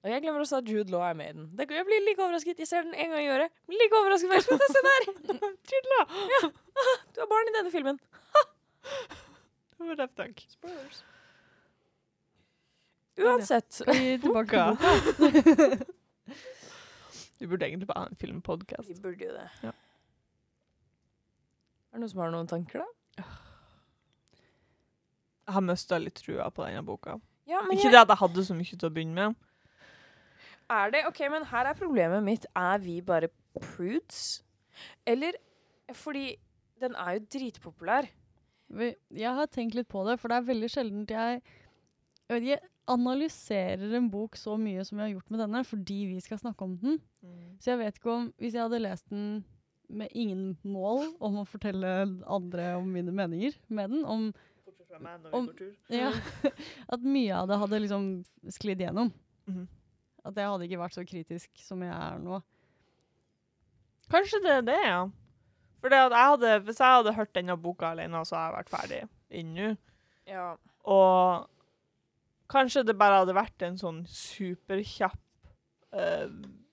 Og 0.00 0.08
jeg 0.08 0.22
glemmer 0.24 0.40
også 0.40 0.56
at 0.62 0.68
Jude 0.70 0.88
Law 0.94 1.02
er 1.04 1.12
med 1.18 1.28
i 1.28 1.32
den. 1.36 1.46
Det, 1.58 1.66
jeg 1.76 1.84
blir 1.84 2.00
like 2.06 2.22
overrasket. 2.24 2.58
Jeg 2.62 2.68
ser 2.70 2.86
den 2.86 2.94
en 2.94 3.10
gang 3.12 3.24
i 3.26 3.30
året. 3.34 3.52
Blir 3.68 3.80
Like 3.82 3.98
overrasket 3.98 4.30
hver 4.32 4.46
gang. 4.48 4.60
Se 4.72 4.80
der! 4.86 5.02
Jude 5.72 5.88
Law! 5.92 6.04
Ja. 6.32 6.48
Du 7.14 7.20
har 7.20 7.28
barn 7.28 7.50
i 7.50 7.56
denne 7.58 7.72
filmen. 7.74 8.00
Det 9.80 9.88
var 9.88 9.96
rett 10.00 10.16
takk. 10.16 10.40
Spoilers. 10.48 11.02
Uansett. 13.20 13.82
Vi 13.88 14.18
tilbake 14.20 14.20
til 14.20 14.32
Boka. 14.32 14.64
Du 15.80 15.84
Vi 17.40 17.46
burde 17.48 17.66
egentlig 17.66 17.88
bare 17.88 18.00
ha 18.02 18.08
en 18.10 18.16
filmpodkast. 18.20 18.88
Vi 18.88 18.94
burde 19.00 19.24
jo 19.24 19.32
det. 19.32 19.46
Ja. 19.64 19.72
Er 21.90 21.96
det 21.96 22.02
noen 22.02 22.10
som 22.12 22.20
har 22.20 22.32
noen 22.34 22.48
tanker, 22.48 22.84
da? 22.84 23.24
Jeg 25.48 25.54
har 25.56 25.64
mista 25.64 25.98
litt 25.98 26.20
trua 26.20 26.50
på 26.52 26.62
denne 26.66 26.84
boka. 26.86 27.16
Ja, 27.48 27.62
men 27.64 27.72
Ikke 27.78 27.88
jeg, 27.88 27.94
det 27.96 28.02
at 28.04 28.12
jeg 28.12 28.20
hadde 28.20 28.44
så 28.46 28.54
mye 28.54 28.76
til 28.76 28.86
å 28.86 28.92
begynne 28.94 29.16
med. 29.16 29.49
Er 30.70 30.90
det 30.94 31.04
OK, 31.08 31.20
men 31.32 31.44
her 31.50 31.66
er 31.70 31.74
problemet 31.78 32.22
mitt. 32.26 32.46
Er 32.56 32.78
vi 32.82 33.00
bare 33.02 33.28
prudes? 33.60 34.42
Eller 35.06 35.32
fordi 35.96 36.36
den 36.80 36.94
er 36.96 37.18
jo 37.18 37.24
dritpopulær. 37.34 38.06
Jeg 38.78 39.34
har 39.34 39.48
tenkt 39.50 39.74
litt 39.74 39.88
på 39.90 40.04
det, 40.06 40.18
for 40.22 40.30
det 40.30 40.36
er 40.38 40.46
veldig 40.52 40.68
sjelden 40.70 41.06
jeg 41.10 41.40
jeg 42.30 42.36
vet 42.36 42.44
ikke, 42.46 42.68
analyserer 42.90 43.96
en 43.98 44.06
bok 44.10 44.36
så 44.38 44.54
mye 44.58 44.84
som 44.86 44.98
jeg 45.00 45.08
har 45.08 45.14
gjort 45.16 45.30
med 45.34 45.40
denne, 45.42 45.64
fordi 45.66 45.96
vi 46.12 46.20
skal 46.22 46.38
snakke 46.38 46.62
om 46.62 46.76
den. 46.78 47.00
Så 47.58 47.72
jeg 47.72 47.80
vet 47.80 47.98
ikke 47.98 48.12
om 48.14 48.28
Hvis 48.38 48.54
jeg 48.54 48.62
hadde 48.62 48.78
lest 48.84 49.08
den 49.10 49.44
med 49.90 50.06
ingen 50.14 50.56
mål 50.62 51.08
om 51.18 51.40
å 51.40 51.44
fortelle 51.50 51.90
andre 52.30 52.76
om 52.78 52.86
mine 52.94 53.10
meninger 53.10 53.56
med 53.68 53.90
den, 53.90 54.04
om 54.06 54.28
Om- 55.34 55.48
ja, 55.90 56.12
at 56.94 57.02
mye 57.02 57.34
av 57.34 57.48
det 57.50 57.58
hadde 57.58 57.80
liksom 57.82 58.06
sklidd 58.54 58.78
gjennom. 58.86 59.10
Mhm. 59.50 59.66
At 60.26 60.36
jeg 60.36 60.50
hadde 60.50 60.66
ikke 60.66 60.80
vært 60.82 60.96
så 60.96 61.04
kritisk 61.08 61.62
som 61.64 61.82
jeg 61.84 61.94
er 61.94 62.20
nå. 62.22 62.40
Kanskje 64.10 64.42
det 64.44 64.52
er 64.58 64.66
det, 64.66 64.80
ja. 64.84 65.00
For 65.80 66.60
hvis 66.66 66.80
jeg 66.82 66.96
hadde 66.98 67.14
hørt 67.16 67.34
denne 67.34 67.56
boka 67.56 67.94
alene, 67.94 68.20
så 68.26 68.36
hadde 68.36 68.48
jeg 68.48 68.58
vært 68.58 68.72
ferdig 68.74 69.00
innen 69.30 69.56
nå. 69.56 69.70
Ja. 70.28 70.48
Og 70.84 71.48
kanskje 72.50 72.84
det 72.86 72.98
bare 72.98 73.22
hadde 73.22 73.36
vært 73.36 73.64
en 73.64 73.78
sånn 73.80 74.02
superkjapp 74.10 75.20
uh, 75.96 76.28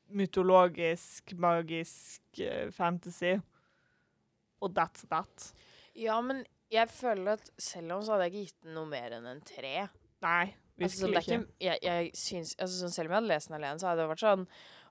mytologisk, 0.08 1.34
magisk 1.40 2.42
uh, 2.42 2.68
fantasy. 2.76 3.38
Og 4.62 4.74
that's 4.76 5.06
that. 5.12 5.52
ja, 5.96 6.18
men 6.22 6.44
jeg 6.74 6.90
føler 6.92 7.38
at 7.38 7.52
selv 7.62 7.96
om 7.96 8.04
så 8.04 8.16
hadde 8.16 8.28
jeg 8.28 8.34
ikke 8.34 8.48
gitt 8.48 8.64
den 8.66 8.76
noe 8.76 8.90
mer 8.90 9.14
enn 9.18 9.28
en 9.30 9.44
tre. 9.46 9.88
Nei, 10.26 10.56
Altså, 10.78 11.00
sånn, 11.02 11.14
det 11.16 11.24
ikke. 11.24 11.38
ikke, 11.42 11.64
jeg, 11.66 11.80
jeg 11.84 12.10
synes, 12.14 12.56
altså, 12.58 12.82
sånn, 12.84 12.92
selv 12.94 13.10
om 13.10 13.16
jeg 13.16 13.18
hadde 13.18 13.32
lest 13.32 13.50
den 13.50 13.58
alene, 13.58 13.82
så 13.82 13.88
hadde 13.90 14.04
det 14.04 14.12
vært 14.12 14.26
sånn 14.26 14.44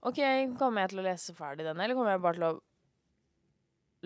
OK, 0.07 0.18
kommer 0.59 0.83
jeg 0.83 0.92
til 0.92 1.03
å 1.03 1.05
lese 1.07 1.35
ferdig 1.37 1.66
denne, 1.66 1.85
eller 1.85 1.99
kommer 1.99 2.16
jeg 2.16 2.22
bare 2.25 2.38
til 2.38 2.46
å 2.49 2.55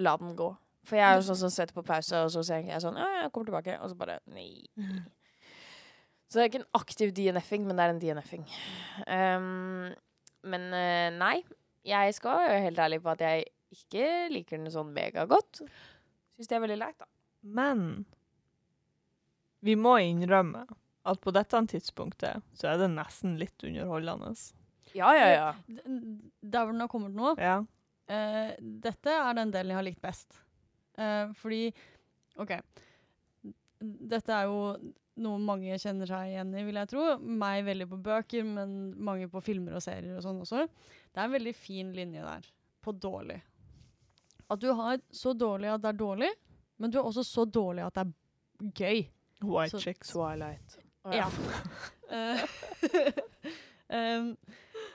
la 0.05 0.17
den 0.21 0.35
gå? 0.37 0.51
For 0.89 0.97
jeg 0.97 1.07
er 1.07 1.19
jo 1.19 1.25
sånn 1.29 1.41
som 1.43 1.53
setter 1.53 1.77
på 1.77 1.85
pause, 1.87 2.21
og 2.25 2.31
så 2.33 2.45
tenker 2.47 2.73
jeg 2.73 2.85
sånn 2.85 2.99
Ja, 3.01 3.09
jeg 3.21 3.33
kommer 3.35 3.51
tilbake. 3.51 3.77
Og 3.85 3.93
så 3.93 3.99
bare 4.01 4.21
Nei. 4.33 4.65
Så 6.31 6.39
det 6.39 6.43
er 6.43 6.51
ikke 6.51 6.61
en 6.63 6.79
aktiv 6.79 7.13
DNF-ing, 7.15 7.65
men 7.67 7.77
det 7.77 7.85
er 7.85 7.93
en 7.93 8.01
DNF-ing. 8.01 8.45
Um, 9.03 9.89
men 10.47 10.69
eh, 10.79 11.09
nei. 11.11 11.41
Jeg 11.87 12.15
skal 12.15 12.45
være 12.45 12.61
helt 12.69 12.79
ærlig 12.85 13.01
på 13.03 13.11
at 13.13 13.25
jeg 13.25 13.49
ikke 13.75 14.07
liker 14.31 14.61
den 14.61 14.71
sånn 14.71 14.93
megagodt. 14.95 15.63
Syns 16.37 16.51
det 16.51 16.57
er 16.57 16.63
veldig 16.63 16.79
leit, 16.79 17.01
da. 17.01 17.09
Men 17.43 17.83
vi 19.65 19.75
må 19.81 19.97
innrømme 20.05 20.65
at 21.09 21.21
på 21.25 21.33
dette 21.33 21.61
tidspunktet 21.73 22.43
så 22.59 22.69
er 22.73 22.81
det 22.83 22.91
nesten 22.93 23.39
litt 23.41 23.63
underholdende. 23.65 24.35
Ja, 24.97 25.13
ja, 25.17 25.29
ja. 25.33 25.51
Der 26.43 26.65
hvor 26.65 26.73
den 26.75 26.83
har 26.85 26.91
kommet 26.93 27.15
nå, 27.17 27.35
Ja. 27.41 27.61
Uh, 28.11 28.51
dette 28.59 29.13
er 29.15 29.37
den 29.39 29.53
delen 29.55 29.71
jeg 29.71 29.79
har 29.79 29.87
likt 29.87 30.01
best. 30.03 30.35
Uh, 30.99 31.31
fordi 31.39 31.69
OK. 32.43 32.57
Dette 33.81 34.35
er 34.35 34.49
jo 34.51 34.65
noe 35.21 35.39
mange 35.39 35.77
kjenner 35.79 36.09
seg 36.11 36.33
igjen 36.33 36.51
i, 36.59 36.65
vil 36.67 36.81
jeg 36.81 36.91
tro. 36.91 37.05
Meg 37.23 37.63
veldig 37.69 37.87
på 37.93 38.01
bøker, 38.03 38.49
men 38.49 38.75
mange 38.99 39.29
på 39.31 39.43
filmer 39.45 39.79
og 39.79 39.85
serier 39.85 40.17
og 40.19 40.25
sånn 40.27 40.43
også. 40.43 40.65
Det 40.67 41.21
er 41.23 41.29
en 41.29 41.37
veldig 41.37 41.55
fin 41.55 41.95
linje 41.95 42.25
der, 42.27 42.51
på 42.83 42.97
dårlig. 42.99 43.39
At 44.51 44.59
du 44.59 44.73
har 44.75 44.99
så 45.15 45.33
dårlig 45.39 45.71
at 45.71 45.85
det 45.85 45.93
er 45.93 46.01
dårlig, 46.03 46.31
men 46.83 46.91
du 46.91 46.99
er 46.99 47.07
også 47.07 47.23
så 47.27 47.47
dårlig 47.47 47.87
at 47.87 47.95
det 48.01 48.07
er 48.09 48.73
gøy. 48.75 49.05
White 49.47 49.77
Så- 49.77 49.85
chicks. 49.87 50.11
Twilight. 50.13 50.81
Å, 51.05 51.15
Ja. 51.17 51.29
Eh, 52.11 52.41
um, 54.19 54.33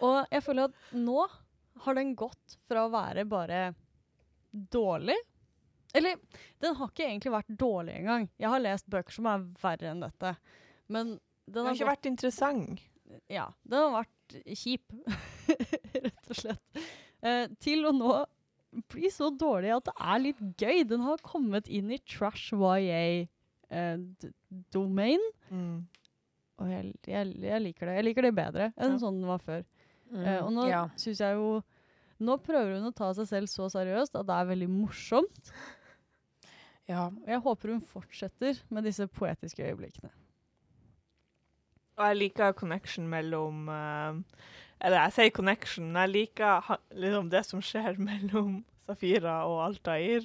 og 0.04 0.28
jeg 0.34 0.44
føler 0.44 0.68
at 0.68 0.90
nå 1.00 1.22
har 1.86 1.96
den 1.96 2.10
gått 2.20 2.58
fra 2.68 2.82
å 2.86 2.92
være 2.92 3.24
bare 3.28 3.62
dårlig 4.52 5.16
Eller, 5.96 6.20
den 6.60 6.76
har 6.76 6.92
ikke 6.92 7.06
egentlig 7.08 7.32
vært 7.32 7.54
dårlig 7.56 7.96
engang. 8.02 8.26
Jeg 8.36 8.52
har 8.52 8.60
lest 8.64 8.90
bøker 8.92 9.16
som 9.16 9.30
er 9.32 9.46
verre 9.62 9.94
enn 9.94 10.04
dette. 10.04 10.34
Men 10.92 11.14
den 11.16 11.54
Den 11.56 11.62
har 11.64 11.70
har, 11.72 11.78
ikke 11.80 11.92
vært 11.94 12.10
interessant. 12.12 12.84
ja, 13.32 13.46
den 13.64 13.80
har 13.80 13.96
vært 14.02 14.36
kjip, 14.60 14.92
rett 16.10 16.32
og 16.34 16.40
slett. 16.42 16.82
Uh, 17.24 17.46
til 17.64 17.88
å 17.88 17.94
nå 17.96 18.12
bli 18.92 19.08
så 19.14 19.30
dårlig 19.32 19.72
at 19.72 19.88
det 19.88 19.96
er 20.04 20.20
litt 20.26 20.44
gøy. 20.60 20.84
Den 20.92 21.08
har 21.08 21.24
kommet 21.24 21.72
inn 21.72 21.96
i 21.96 22.02
trash 22.04 22.52
YA-domain. 23.72 25.22
Mm. 25.52 25.86
Og 26.62 26.70
jeg, 26.72 26.94
jeg, 27.08 27.32
jeg 27.44 27.62
liker 27.62 27.90
det. 27.90 27.96
Jeg 28.00 28.06
liker 28.10 28.28
det 28.30 28.36
bedre 28.38 28.68
enn 28.78 28.94
Ja. 28.96 29.00
sånn 29.02 29.20
den 29.22 29.28
var 29.30 29.40
før. 29.44 29.64
Mm, 30.12 30.22
Eh, 30.22 30.42
og 30.46 30.52
nå 30.54 30.68
ja. 30.70 30.84
synes 31.02 31.20
jeg 31.20 31.34
jo 31.40 31.64
Nå 32.22 32.38
prøver 32.40 32.78
hun 32.78 32.86
å 32.88 32.94
ta 32.96 33.10
seg 33.18 33.26
selv 33.28 33.50
så 33.52 33.66
seriøst 33.74 34.14
at 34.16 34.28
det 34.30 34.36
er 34.38 34.46
veldig 34.48 34.68
morsomt. 34.72 35.50
ja. 36.88 37.08
Og 37.10 37.28
jeg 37.28 37.42
håper 37.44 37.74
hun 37.74 37.82
fortsetter 37.82 38.62
med 38.70 38.86
disse 38.88 39.08
poetiske 39.08 39.66
øyeblikkene. 39.66 40.12
Og 41.98 42.06
jeg 42.08 42.18
liker 42.22 42.54
connection 42.56 43.08
mellom 43.10 43.68
uh, 43.68 44.16
Eller 44.80 45.02
jeg 45.08 45.14
sier 45.18 45.34
connection, 45.36 45.92
men 45.92 46.06
jeg 46.06 46.14
liker 46.14 46.62
ha, 46.70 46.78
liksom 46.94 47.30
det 47.32 47.44
som 47.48 47.60
skjer 47.64 47.98
mellom 48.10 48.62
Safira 48.86 49.42
og 49.50 49.60
Altair. 49.66 50.24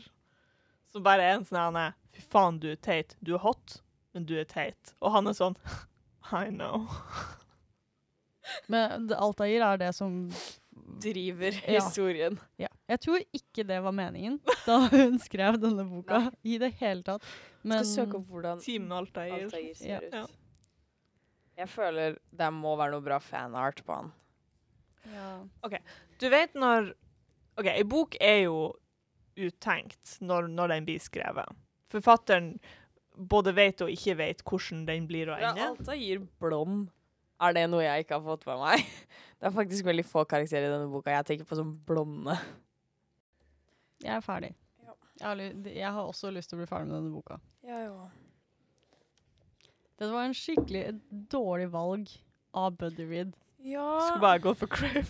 Som 0.92 1.03
bare 1.07 1.22
er 1.22 1.37
en 1.38 1.44
sånn 1.46 1.61
han 1.61 1.76
er 1.76 1.92
Fy 2.12 2.22
faen, 2.26 2.57
du 2.59 2.66
er 2.72 2.76
teit. 2.83 3.14
Du 3.22 3.35
er 3.37 3.38
hot, 3.44 3.76
men 4.14 4.24
du 4.26 4.33
er 4.40 4.44
teit. 4.50 4.94
Og 5.00 5.12
han 5.14 5.29
er 5.31 5.37
sånn 5.38 5.55
I 6.35 6.48
know. 6.50 6.88
Men 8.70 9.11
Altair 9.14 9.62
er 9.62 9.79
det 9.81 9.92
som 9.94 10.24
Driver 11.00 11.55
Ja. 11.68 11.79
historien. 11.81 12.38
Ja. 12.59 12.68
Jeg 12.90 13.00
tror 13.05 13.22
ikke 13.37 13.62
det 13.66 13.79
var 13.85 13.92
meningen 13.94 14.40
da 14.66 14.81
hun 14.90 15.18
skrev 15.22 15.59
denne 15.62 15.85
boka, 15.87 16.31
i 16.42 16.57
det 16.59 16.72
hele 16.81 17.03
tatt. 17.07 17.22
Men 17.62 17.85
Skal 17.85 18.07
søke 18.07 18.18
opp 18.18 18.26
hvordan 18.33 18.61
Team 18.64 18.90
Altair. 18.92 19.44
Altair 19.44 19.74
ser 19.79 19.88
Ja. 19.88 19.98
ut. 20.03 20.12
Ja. 20.14 20.26
Jeg 21.61 21.68
føler 21.68 22.18
det 22.33 22.50
må 22.57 22.74
være 22.81 22.90
noe 22.96 23.05
bra 23.05 23.18
fanart 23.20 23.85
på 23.87 23.94
han. 23.94 24.12
ja. 25.12 25.31
OK. 25.62 25.79
Du 26.18 26.29
vet 26.29 26.55
når 26.55 26.92
OK, 27.59 27.66
ei 27.66 27.83
bok 27.85 28.16
er 28.20 28.42
jo 28.48 28.72
uttenkt 29.48 30.16
når, 30.20 30.48
når 30.53 30.74
den 30.74 30.87
blir 30.88 31.00
skrevet. 31.03 31.48
Forfatteren 31.90 32.53
både 33.31 33.53
vet 33.57 33.83
og 33.85 33.90
ikke 33.92 34.14
vet 34.20 34.42
hvordan 34.46 34.85
den 34.88 35.07
blir 35.11 35.33
å 35.33 35.38
Ja, 35.40 35.50
Alta 35.68 35.96
gir 35.98 36.22
blond. 36.40 36.88
Er 37.40 37.55
det 37.57 37.66
noe 37.72 37.83
jeg 37.83 38.05
ikke 38.05 38.18
har 38.18 38.24
fått 38.26 38.46
med 38.48 38.61
meg? 38.62 38.85
Det 39.40 39.48
er 39.48 39.55
faktisk 39.57 39.87
veldig 39.88 40.05
få 40.05 40.26
karakterer 40.29 40.66
i 40.68 40.72
denne 40.74 40.88
boka 40.92 41.14
jeg 41.14 41.24
tenker 41.31 41.46
på 41.48 41.57
som 41.57 41.70
blonde. 41.88 42.35
Jeg 44.05 44.12
er 44.18 44.24
ferdig. 44.24 44.50
Ja. 44.85 44.92
Jeg, 45.20 45.26
har, 45.26 45.40
jeg 45.81 45.92
har 45.96 46.09
også 46.11 46.29
lyst 46.35 46.53
til 46.53 46.59
å 46.59 46.61
bli 46.61 46.68
ferdig 46.68 46.90
med 46.90 46.98
denne 46.98 47.14
boka. 47.14 47.38
Ja, 47.64 47.79
ja. 47.87 48.11
Dette 50.00 50.11
var 50.12 50.24
en 50.29 50.37
skikkelig 50.37 50.83
dårlig 51.33 51.70
valg 51.72 52.12
av 52.57 52.76
Buddy 52.81 53.07
Reed. 53.09 53.33
ja. 53.64 53.87
Skulle 54.07 54.24
bare 54.24 54.42
gått 54.44 54.61
for 54.61 54.72
Crave. 54.72 55.09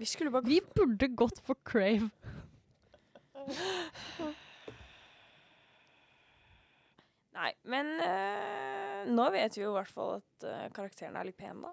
Vi 0.00 0.08
skulle 0.08 0.32
bare 0.34 0.48
Vi 0.48 0.60
burde 0.76 1.08
gått 1.16 1.40
for 1.44 1.56
Crave. 1.68 2.08
Nei, 7.32 7.48
men 7.64 7.88
eh, 8.04 9.04
nå 9.08 9.24
vet 9.32 9.56
vi 9.56 9.62
jo 9.64 9.70
i 9.72 9.76
hvert 9.78 9.92
fall 9.92 10.10
at 10.18 10.44
uh, 10.44 10.66
karakterene 10.76 11.18
er 11.22 11.30
litt 11.30 11.38
pene, 11.40 11.62
da. 11.64 11.72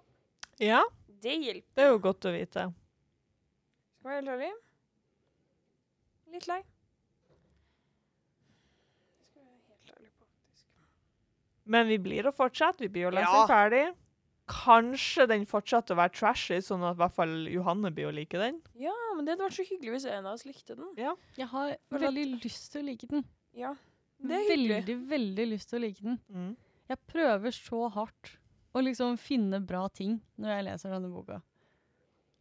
Ja, 0.64 0.82
Det 1.20 1.34
hjelper. 1.36 1.74
det 1.76 1.84
er 1.84 1.90
jo 1.92 2.00
godt 2.04 2.26
å 2.30 2.32
vite. 2.36 2.64
Skal 4.00 4.08
være 4.10 4.22
helt 4.22 4.32
ærlig. 4.36 4.52
Litt 6.32 6.48
lei. 6.48 6.60
Skal 9.28 9.42
jeg 9.44 9.48
være 9.50 9.64
helt 9.74 9.92
ærlig 9.98 10.12
på. 10.16 10.26
Men 11.76 11.90
vi 11.92 11.98
blir 12.08 12.24
å 12.32 12.34
fortsette. 12.36 12.86
Vi 12.86 12.92
blir 12.96 13.10
å 13.12 13.14
lese 13.16 13.36
Ja. 13.42 13.44
ferdig. 13.50 13.84
Kanskje 14.50 15.28
den 15.30 15.44
fortsetter 15.46 15.94
å 15.94 16.00
være 16.00 16.16
trashy, 16.16 16.58
sånn 16.66 16.82
at 16.88 16.96
i 16.96 17.02
hvert 17.04 17.14
fall 17.20 17.36
Johanne 17.52 17.92
blir 17.94 18.08
å 18.10 18.16
like 18.16 18.40
den. 18.42 18.62
Ja, 18.80 18.96
men 19.20 19.28
det 19.28 19.34
hadde 19.34 19.44
vært 19.50 19.58
så 19.58 19.64
hyggelig 19.68 19.92
hvis 19.98 20.04
en 20.08 20.28
av 20.30 20.38
oss 20.38 20.46
likte 20.48 20.76
den. 20.80 20.92
Jeg 20.96 21.48
har 21.52 21.74
For 21.92 22.04
veldig 22.06 22.22
lyst 22.40 22.70
til 22.72 22.80
å 22.80 22.88
like 22.88 23.08
den. 23.12 23.26
Ja, 23.52 23.74
det 24.24 24.38
er 24.38 24.46
hyggelig. 24.48 24.70
Veldig, 24.78 24.96
veldig 25.10 25.46
lyst 25.50 25.68
til 25.68 25.76
å 25.76 25.82
like 25.84 26.06
den. 26.06 26.16
Mm. 26.32 26.54
Jeg 26.88 27.02
prøver 27.12 27.56
så 27.58 27.82
hardt 27.92 28.32
å 28.72 28.84
liksom 28.86 29.18
finne 29.20 29.60
bra 29.60 29.82
ting 29.92 30.22
når 30.40 30.54
jeg 30.54 30.66
leser 30.70 30.96
denne 30.96 31.12
boka. 31.12 31.42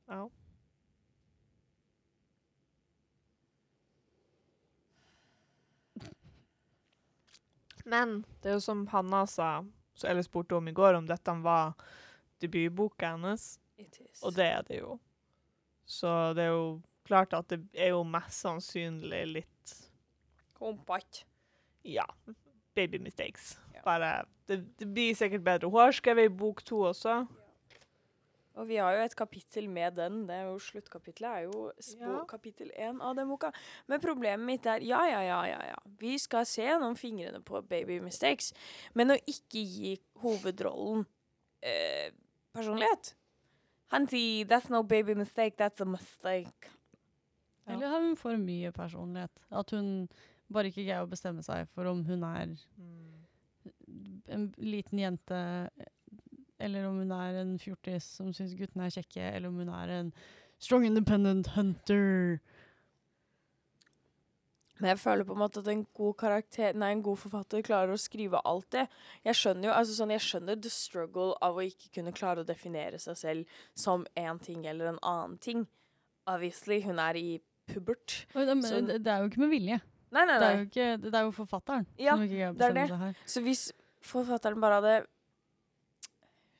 Ja. 0.06 0.28
Men 7.88 8.20
det 8.38 8.52
er 8.52 8.60
jo 8.60 8.62
som 8.68 8.86
Hanna 8.94 9.24
sa, 9.26 9.50
eller 10.06 10.22
spurte 10.22 10.54
om 10.62 10.70
i 10.70 10.78
går, 10.78 10.94
om 10.94 11.10
dette 11.10 11.34
var 11.42 11.74
debutboka 12.38 13.16
hennes. 13.16 13.56
It 13.82 13.98
is. 13.98 14.22
Og 14.22 14.38
det 14.38 14.46
er 14.46 14.62
det 14.70 14.82
jo. 14.84 15.00
Så 15.88 16.10
det 16.36 16.44
er 16.44 16.52
jo 16.52 16.80
klart 17.08 17.32
at 17.32 17.48
det 17.48 17.62
er 17.72 17.94
jo 17.94 18.02
mest 18.04 18.42
sannsynlig 18.44 19.22
litt 19.38 19.74
Kompakt. 20.58 21.22
Ja. 21.86 22.04
Baby 22.74 22.98
mistakes. 22.98 23.52
Ja. 23.76 23.82
Bare 23.86 24.08
det, 24.50 24.64
det 24.80 24.88
blir 24.90 25.14
sikkert 25.14 25.44
bedre. 25.46 25.70
Hun 25.70 25.78
har 25.80 25.94
skrevet 25.94 26.26
i 26.26 26.32
bok 26.34 26.64
to 26.66 26.80
også. 26.88 27.20
Og 28.58 28.66
vi 28.66 28.80
har 28.82 28.96
jo 28.96 29.04
et 29.06 29.14
kapittel 29.14 29.68
med 29.70 29.94
den. 29.94 30.24
Det 30.26 30.34
er 30.34 30.48
jo 30.48 30.56
Sluttkapitlet 30.58 31.28
er 31.30 31.44
jo 31.46 31.68
Ja. 32.00 32.24
kapittel 32.26 32.72
én 32.74 32.98
av 33.00 33.14
den 33.14 33.28
boka. 33.30 33.52
Men 33.86 34.00
problemet 34.02 34.44
mitt 34.46 34.66
er 34.66 34.82
ja, 34.82 35.04
ja, 35.06 35.20
ja, 35.22 35.44
ja, 35.46 35.60
ja. 35.70 35.76
Vi 36.00 36.16
skal 36.18 36.44
se 36.46 36.66
gjennom 36.66 36.96
fingrene 36.98 37.38
på 37.40 37.62
Baby 37.62 38.00
Mistakes, 38.02 38.52
men 38.94 39.14
å 39.14 39.18
ikke 39.30 39.62
gi 39.62 39.94
hovedrollen 40.24 41.06
eh, 41.62 42.10
personlighet 42.52 43.14
Hanti, 43.88 44.44
that's 44.44 44.68
no 44.68 44.82
baby 44.82 45.14
mistake, 45.14 45.56
that's 45.56 45.80
a 45.80 45.84
mistake. 45.88 46.70
Ja. 47.66 47.74
Eller 47.74 47.88
har 47.88 48.00
hun 48.00 48.16
for 48.16 48.36
mye 48.36 48.72
personlighet? 48.72 49.30
At 49.50 49.70
hun 49.70 50.08
bare 50.52 50.70
ikke 50.70 50.84
greier 50.84 51.04
å 51.04 51.10
bestemme 51.10 51.44
seg 51.44 51.68
for 51.74 51.88
om 51.88 52.04
hun 52.08 52.24
er 52.24 52.56
en 54.28 54.44
liten 54.60 55.00
jente, 55.00 55.40
eller 56.60 56.88
om 56.88 57.00
hun 57.00 57.12
er 57.16 57.40
en 57.42 57.56
fjortis 57.60 58.04
som 58.18 58.32
syns 58.36 58.56
guttene 58.58 58.88
er 58.88 58.94
kjekke, 58.96 59.24
eller 59.24 59.48
om 59.48 59.60
hun 59.62 59.72
er 59.72 59.92
en 59.98 60.12
strong 60.60 60.84
independent 60.88 61.52
hunter. 61.54 62.38
Men 64.80 64.90
jeg 64.92 64.98
føler 65.02 65.24
på 65.26 65.34
en 65.34 65.40
måte 65.42 65.58
at 65.62 65.68
en 65.72 65.84
god 65.96 66.14
karakter, 66.20 66.74
nei, 66.78 66.92
en 66.94 67.02
god 67.02 67.18
forfatter 67.18 67.62
klarer 67.66 67.92
å 67.94 67.98
skrive 67.98 68.38
alt 68.46 68.68
det. 68.70 68.84
Jeg 69.26 69.34
skjønner 69.34 69.68
jo, 69.68 69.74
altså 69.74 69.96
sånn, 69.98 70.12
jeg 70.14 70.22
skjønner 70.22 70.60
the 70.62 70.70
struggle 70.70 71.32
av 71.42 71.58
å 71.58 71.64
ikke 71.66 71.90
kunne 71.98 72.12
klare 72.14 72.44
å 72.44 72.46
definere 72.46 73.00
seg 73.02 73.16
selv 73.18 73.58
som 73.74 74.06
en 74.14 74.38
ting 74.38 74.64
eller 74.70 74.92
en 74.92 75.00
annen 75.02 75.36
ting. 75.42 75.66
Obviously, 76.30 76.80
hun 76.84 76.98
er 77.02 77.16
i 77.18 77.40
pubert. 77.68 78.20
Men, 78.34 78.46
det, 78.48 78.56
Sånn- 78.70 78.86
det, 78.88 79.00
det 79.04 79.12
er 79.12 79.24
jo 79.24 79.30
ikke 79.32 79.42
med 79.44 79.50
vilje. 79.56 79.80
Nei, 80.14 80.24
nei, 80.24 80.38
Det 80.38 80.46
er 80.46 80.54
nei. 80.54 80.58
jo, 80.62 80.66
ikke, 80.70 80.88
det 81.04 81.14
er 81.18 81.24
jo 81.26 81.32
forfatteren 81.36 81.86
Ja, 82.00 82.14
som 82.16 82.22
ikke 82.24 82.34
greier 82.38 82.48
å 82.48 82.54
det 82.54 82.58
bestemme 82.62 82.80
det. 82.80 82.88
seg 82.88 83.02
her. 83.02 83.18
Så 83.34 83.42
hvis 83.44 83.64
forfatteren 84.08 84.60
bare 84.62 84.78
hadde 84.80 84.94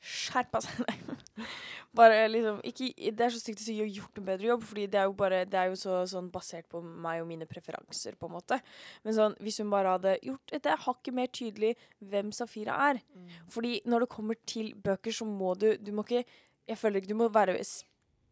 skjerpa 0.01 0.61
seg. 0.63 1.03
Bare 1.99 2.27
liksom 2.29 2.59
ikke, 2.69 2.91
Det 3.17 3.25
er 3.25 3.33
så 3.33 3.41
stygt 3.41 3.63
å 3.63 3.65
si 3.65 3.77
og 3.83 3.95
gjort 3.97 4.19
en 4.21 4.27
bedre 4.27 4.51
jobb, 4.51 4.65
Fordi 4.69 4.87
det 4.93 4.99
er 5.01 5.07
jo 5.09 5.15
bare 5.17 5.39
Det 5.49 5.57
er 5.57 5.71
jo 5.71 5.79
så 5.81 6.03
sånn 6.11 6.29
basert 6.31 6.69
på 6.69 6.83
meg 6.85 7.23
og 7.23 7.29
mine 7.31 7.49
preferanser, 7.49 8.19
på 8.21 8.29
en 8.29 8.35
måte. 8.37 8.59
Men 9.07 9.17
sånn, 9.17 9.37
hvis 9.41 9.59
hun 9.63 9.73
bare 9.73 9.95
hadde 9.97 10.19
gjort 10.23 10.53
et 10.53 10.69
hakket 10.85 11.17
mer 11.17 11.33
tydelig 11.33 11.73
hvem 11.99 12.33
Safira 12.37 12.77
er 12.91 13.01
Fordi 13.49 13.81
når 13.89 14.05
det 14.05 14.11
kommer 14.13 14.39
til 14.47 14.75
bøker, 14.75 15.15
så 15.15 15.25
må 15.25 15.55
du 15.59 15.71
Du 15.81 15.93
må 15.97 16.05
ikke 16.05 16.27
Jeg 16.69 16.79
føler 16.79 17.01
ikke 17.01 17.15
du 17.15 17.21
må 17.23 17.33
være 17.33 17.57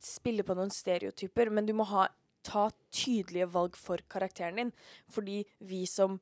spille 0.07 0.45
på 0.45 0.55
noen 0.55 0.71
stereotyper, 0.71 1.49
men 1.51 1.67
du 1.67 1.73
må 1.73 1.87
ha 1.89 2.07
ta 2.47 2.69
tydelige 2.95 3.49
valg 3.51 3.77
for 3.81 4.03
karakteren 4.13 4.61
din. 4.61 4.73
Fordi 5.11 5.41
vi 5.67 5.83
som 5.91 6.21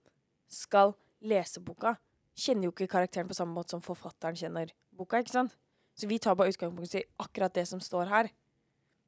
skal 0.48 0.94
lese 1.24 1.60
boka, 1.64 1.96
kjenner 2.34 2.68
jo 2.68 2.74
ikke 2.74 2.90
karakteren 2.94 3.28
på 3.28 3.36
samme 3.36 3.54
måte 3.56 3.74
som 3.74 3.84
forfatteren 3.84 4.38
kjenner 4.38 4.72
boka, 4.96 5.20
ikke 5.22 5.34
sant? 5.34 5.54
Så 5.94 6.08
vi 6.10 6.18
tar 6.18 6.34
bare 6.38 6.50
utgangspunkt 6.50 6.96
i 6.98 7.04
akkurat 7.22 7.54
det 7.54 7.66
som 7.70 7.80
står 7.82 8.10
her. 8.10 8.30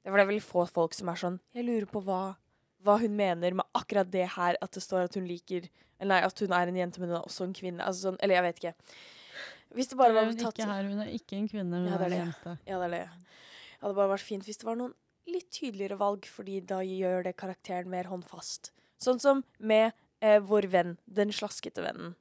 Det 0.05 0.13
er 0.13 0.19
veldig 0.21 0.43
få 0.45 0.63
folk 0.71 0.95
som 0.95 1.09
er 1.11 1.19
sånn 1.19 1.41
Jeg 1.57 1.67
lurer 1.67 1.89
på 1.91 2.03
hva, 2.07 2.37
hva 2.87 2.95
hun 3.03 3.17
mener 3.19 3.57
med 3.59 3.67
akkurat 3.75 4.11
det 4.13 4.29
her, 4.37 4.59
at 4.63 4.77
det 4.77 4.83
står 4.85 5.09
at 5.09 5.19
hun 5.19 5.27
liker 5.27 5.67
nei, 6.05 6.21
at 6.23 6.39
hun 6.45 6.53
er 6.55 6.71
en 6.71 6.79
jente, 6.79 7.01
men 7.01 7.11
hun 7.11 7.19
er 7.19 7.27
også 7.27 7.47
en 7.49 7.57
kvinne. 7.57 7.83
Altså 7.83 8.11
sånn, 8.11 8.19
eller 8.23 8.39
jeg 8.39 8.47
vet 8.47 8.61
ikke. 8.61 8.75
Hvis 9.75 9.91
det 9.91 9.99
bare 9.99 10.15
var 10.15 10.29
tatt 10.37 10.61
ikke 10.61 10.69
her, 10.71 10.87
hun 10.87 11.03
er 11.03 11.11
ikke 11.17 11.39
en 11.41 11.49
kvinne, 11.51 11.81
hun 11.83 11.89
Ja, 11.91 11.97
er 11.99 12.07
en 12.07 12.19
jente. 12.21 12.55
Ja, 12.69 12.79
det 12.79 12.87
er 12.87 12.95
det. 12.95 13.03
Det 13.77 13.83
hadde 13.83 13.99
bare 13.99 14.13
vært 14.15 14.27
fint 14.29 14.47
hvis 14.47 14.61
det 14.63 14.69
var 14.69 14.79
noen 14.79 14.95
litt 15.27 15.49
tydeligere 15.51 15.99
valg, 15.99 16.29
fordi 16.31 16.61
da 16.63 16.79
gjør 16.87 17.27
det 17.27 17.35
karakteren 17.41 17.91
mer 17.91 18.07
håndfast. 18.13 18.71
Sånn 19.03 19.19
som 19.21 19.43
med 19.59 19.91
eh, 20.23 20.39
vår 20.39 20.69
venn, 20.71 20.95
den 21.05 21.35
slaskete 21.35 21.83
vennen. 21.83 22.15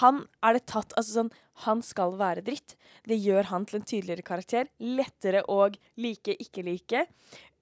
Han 0.00 0.22
er 0.42 0.56
det 0.56 0.64
tatt 0.72 0.94
Altså 0.96 1.18
sånn, 1.18 1.32
han 1.66 1.82
skal 1.84 2.16
være 2.20 2.44
dritt. 2.46 2.76
Det 3.04 3.18
gjør 3.20 3.50
han 3.50 3.66
til 3.68 3.80
en 3.80 3.86
tydeligere 3.86 4.24
karakter. 4.26 4.70
Lettere 4.80 5.44
å 5.52 5.66
like, 6.00 6.36
ikke 6.40 6.64
like. 6.64 7.06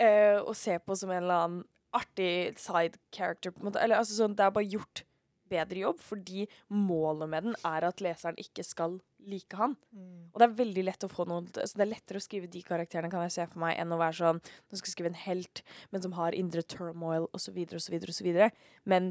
Uh, 0.00 0.38
og 0.44 0.54
se 0.56 0.78
på 0.78 0.96
som 0.96 1.10
en 1.10 1.22
eller 1.24 1.44
annen 1.44 1.64
artig 1.96 2.58
side 2.60 3.00
character. 3.12 3.50
På 3.50 3.64
en 3.64 3.70
måte. 3.70 3.82
Eller 3.82 3.98
altså 3.98 4.14
sånn, 4.20 4.36
det 4.38 4.46
er 4.46 4.54
bare 4.54 4.70
gjort 4.70 5.02
bedre 5.50 5.80
jobb, 5.82 5.98
fordi 5.98 6.44
målet 6.70 7.30
med 7.32 7.48
den 7.48 7.56
er 7.66 7.86
at 7.88 8.02
leseren 8.04 8.38
ikke 8.38 8.62
skal 8.66 9.00
like 9.26 9.56
han. 9.58 9.74
Og 10.30 10.38
det 10.38 10.46
er 10.46 10.54
veldig 10.60 10.84
lett 10.86 11.06
å 11.06 11.10
få 11.10 11.26
noen 11.28 11.48
Så 11.50 11.74
det 11.74 11.82
er 11.84 11.90
lettere 11.90 12.20
å 12.20 12.24
skrive 12.24 12.46
de 12.50 12.62
karakterene 12.62 13.10
kan 13.12 13.24
jeg 13.26 13.34
se 13.34 13.46
for 13.50 13.64
meg, 13.64 13.74
enn 13.82 13.90
å 13.92 13.98
være 14.00 14.16
sånn 14.20 14.38
Nå 14.40 14.78
skal 14.78 14.86
jeg 14.86 14.94
skrive 14.94 15.10
en 15.10 15.18
helt, 15.24 15.62
men 15.90 16.04
som 16.04 16.14
har 16.16 16.36
indre 16.38 16.62
turmoil, 16.62 17.26
osv., 17.36 17.58
osv., 17.76 17.98
osv. 18.14 18.30
Men 18.84 19.10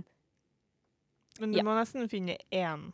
Men 1.40 1.52
du 1.52 1.58
Ja. 1.60 1.64
må 1.64 1.76
nesten 1.76 2.10
finne 2.10 2.38
én, 2.52 2.92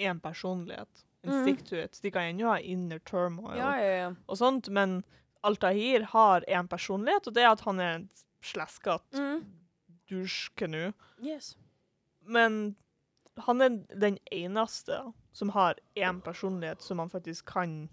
én 0.00 0.20
personlighet. 0.20 1.06
En 1.22 1.32
mm. 1.32 1.42
stick 1.42 1.64
to 1.68 1.76
it. 1.76 1.98
De 2.02 2.10
kan 2.10 2.22
ennå 2.30 2.48
ha 2.48 2.58
inner 2.58 2.98
turmoil 2.98 3.58
ja, 3.58 3.70
ja, 3.76 3.94
ja. 3.96 4.10
og 4.26 4.38
sånt, 4.40 4.70
men 4.72 5.02
Altahir 5.44 6.04
har 6.12 6.44
én 6.48 6.68
personlighet, 6.68 7.28
og 7.28 7.36
det 7.36 7.44
er 7.44 7.52
at 7.52 7.64
han 7.64 7.80
er 7.80 7.94
en 7.98 8.10
sleskete 8.44 9.16
Mm. 9.16 9.44
dusjkenu. 10.08 10.92
Yes. 11.22 11.56
Men 12.20 12.76
han 13.36 13.62
er 13.62 13.76
den 13.96 14.18
eneste 14.32 15.12
som 15.32 15.52
har 15.54 15.78
én 15.94 16.20
personlighet 16.20 16.82
som 16.82 16.96
man 16.96 17.10
faktisk 17.10 17.46
kan 17.46 17.88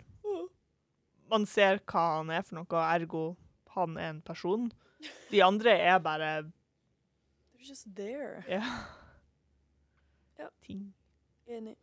Man 1.27 1.43
ser 1.45 1.81
hva 1.91 2.01
han 2.17 2.29
er 2.31 2.41
for 2.41 2.55
noe, 2.55 2.83
ergo 2.95 3.35
han 3.75 3.97
er 3.97 4.09
en 4.09 4.21
person. 4.21 4.69
De 5.29 5.41
andre 5.43 5.73
er 5.75 5.99
bare 5.99 6.29
They're 7.51 7.67
just 7.67 7.95
there. 7.95 8.43
ja. 8.47 8.61
Yeah. 10.39 10.49
ting. 10.61 10.93
Enig. 11.47 11.75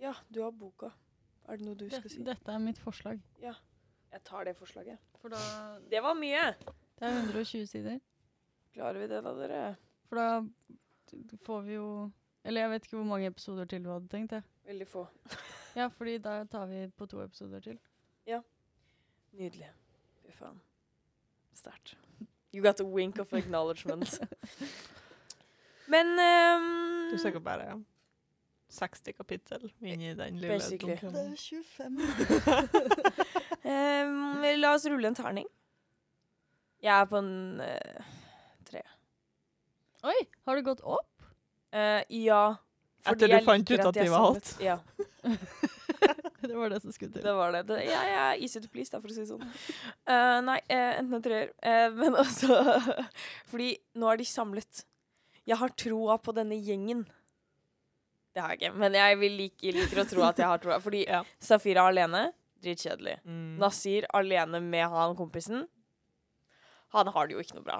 Ja, 0.00 0.14
du 0.28 0.42
har 0.42 0.52
boka. 0.52 0.90
Er 1.48 1.56
det 1.56 1.66
noe 1.66 1.78
du 1.78 1.86
skal 1.88 2.10
si? 2.10 2.22
Dette 2.26 2.52
er 2.52 2.60
mitt 2.62 2.78
forslag. 2.82 3.20
Ja. 3.42 3.54
Jeg 4.12 4.22
tar 4.24 4.44
det 4.48 4.56
forslaget. 4.56 4.98
For 5.20 5.32
da 5.32 5.40
Det 5.90 6.02
var 6.02 6.14
mye! 6.18 6.52
Det 6.96 7.04
er 7.06 7.18
120 7.22 7.66
sider. 7.68 7.98
Klarer 8.74 9.00
vi 9.00 9.08
det, 9.10 9.22
da, 9.24 9.32
dere? 9.36 9.60
For 10.08 10.20
da 10.20 11.38
får 11.44 11.62
vi 11.66 11.74
jo 11.74 11.88
Eller 12.44 12.60
jeg 12.60 12.70
vet 12.70 12.84
ikke 12.86 12.96
hvor 12.96 13.08
mange 13.08 13.26
episoder 13.26 13.64
til 13.64 13.84
du 13.84 13.90
hadde 13.90 14.08
tenkt. 14.08 14.32
Jeg. 14.32 14.42
Veldig 14.66 14.86
få. 14.88 15.06
Ja, 15.76 15.88
fordi 15.92 16.18
da 16.18 16.44
tar 16.44 16.66
vi 16.66 16.86
på 16.96 17.06
to 17.06 17.20
episoder 17.22 17.60
til. 17.60 17.78
Ja. 18.26 18.40
Nydelig. 19.32 19.68
Fy 20.22 20.32
faen. 20.32 20.60
Sterkt. 21.54 21.96
You 22.54 22.62
got 22.62 22.80
a 22.80 22.84
wink 22.84 23.18
of 23.18 23.32
acknowledgement. 23.34 24.20
Men 25.92 26.06
um, 26.06 27.10
Du 27.10 27.16
er 27.18 27.38
bare, 27.38 27.40
bare 27.40 27.84
60 28.68 29.12
kapittel 29.12 29.72
inni 29.80 30.14
den 30.14 30.40
lille 30.40 30.58
Basically. 30.58 30.92
er 30.92 30.98
25. 30.98 31.98
um, 33.64 34.42
La 34.62 34.74
oss 34.74 34.86
rulle 34.90 35.08
en 35.08 35.16
terning. 35.16 35.46
Jeg 36.82 36.92
er 36.92 37.06
på 37.10 37.20
en 37.22 37.60
uh, 37.62 38.08
tre. 38.66 38.82
Oi, 40.06 40.18
har 40.46 40.58
det 40.58 40.64
gått 40.66 40.82
opp? 40.82 41.08
Uh, 41.74 42.02
ja. 42.12 42.56
Etter 43.06 43.30
du 43.30 43.36
jeg 43.36 43.46
fant 43.46 43.70
ut 43.70 43.78
at 43.78 43.86
at 43.86 44.00
de 44.00 44.08
var 44.10 44.24
hot? 44.24 44.48
Ja, 44.58 44.80
det 46.48 46.54
var 46.56 46.72
det 46.72 46.80
som 46.82 46.90
skulle 46.90 47.12
til. 47.14 47.22
det 47.22 47.34
var 47.38 47.54
det. 47.54 47.62
det 47.68 47.78
ja, 47.86 48.00
jeg 48.02 48.18
er 48.24 48.42
easy 48.42 48.60
to 48.62 48.70
please, 48.72 48.90
da, 48.90 48.98
for 48.98 49.12
å 49.12 49.14
si 49.14 49.22
det 49.22 49.30
sånn. 49.30 49.46
Uh, 50.10 50.42
nei, 50.42 50.58
uh, 50.66 50.92
enten 50.98 51.20
en 51.20 51.22
treer. 51.22 51.54
Men 51.94 52.18
også 52.18 52.58
Fordi 53.52 53.76
nå 53.94 54.10
er 54.10 54.20
de 54.20 54.26
samlet. 54.26 54.82
Jeg 55.46 55.60
har 55.62 55.74
troa 55.78 56.18
på 56.18 56.34
denne 56.34 56.58
gjengen. 56.58 57.06
Det 58.36 58.42
har 58.44 58.52
jeg 58.52 58.60
ikke, 58.60 58.76
men 58.76 58.92
jeg 58.98 59.16
vil 59.22 59.32
like, 59.40 59.70
liker 59.72 60.02
å 60.02 60.04
tro 60.10 60.24
at 60.26 60.40
jeg 60.42 60.50
har 60.50 60.60
troa. 60.60 60.76
Fordi 60.84 61.06
Ja. 61.14 61.22
Safira 61.40 61.86
alene, 61.88 62.26
dritkjedelig. 62.60 63.14
Mm. 63.24 63.54
Nasir 63.62 64.04
alene 64.16 64.60
med 64.60 64.84
han 64.92 65.16
kompisen. 65.16 65.64
Han 66.92 67.08
har 67.14 67.26
det 67.30 67.36
jo 67.38 67.40
ikke 67.42 67.56
noe 67.56 67.64
bra. 67.64 67.78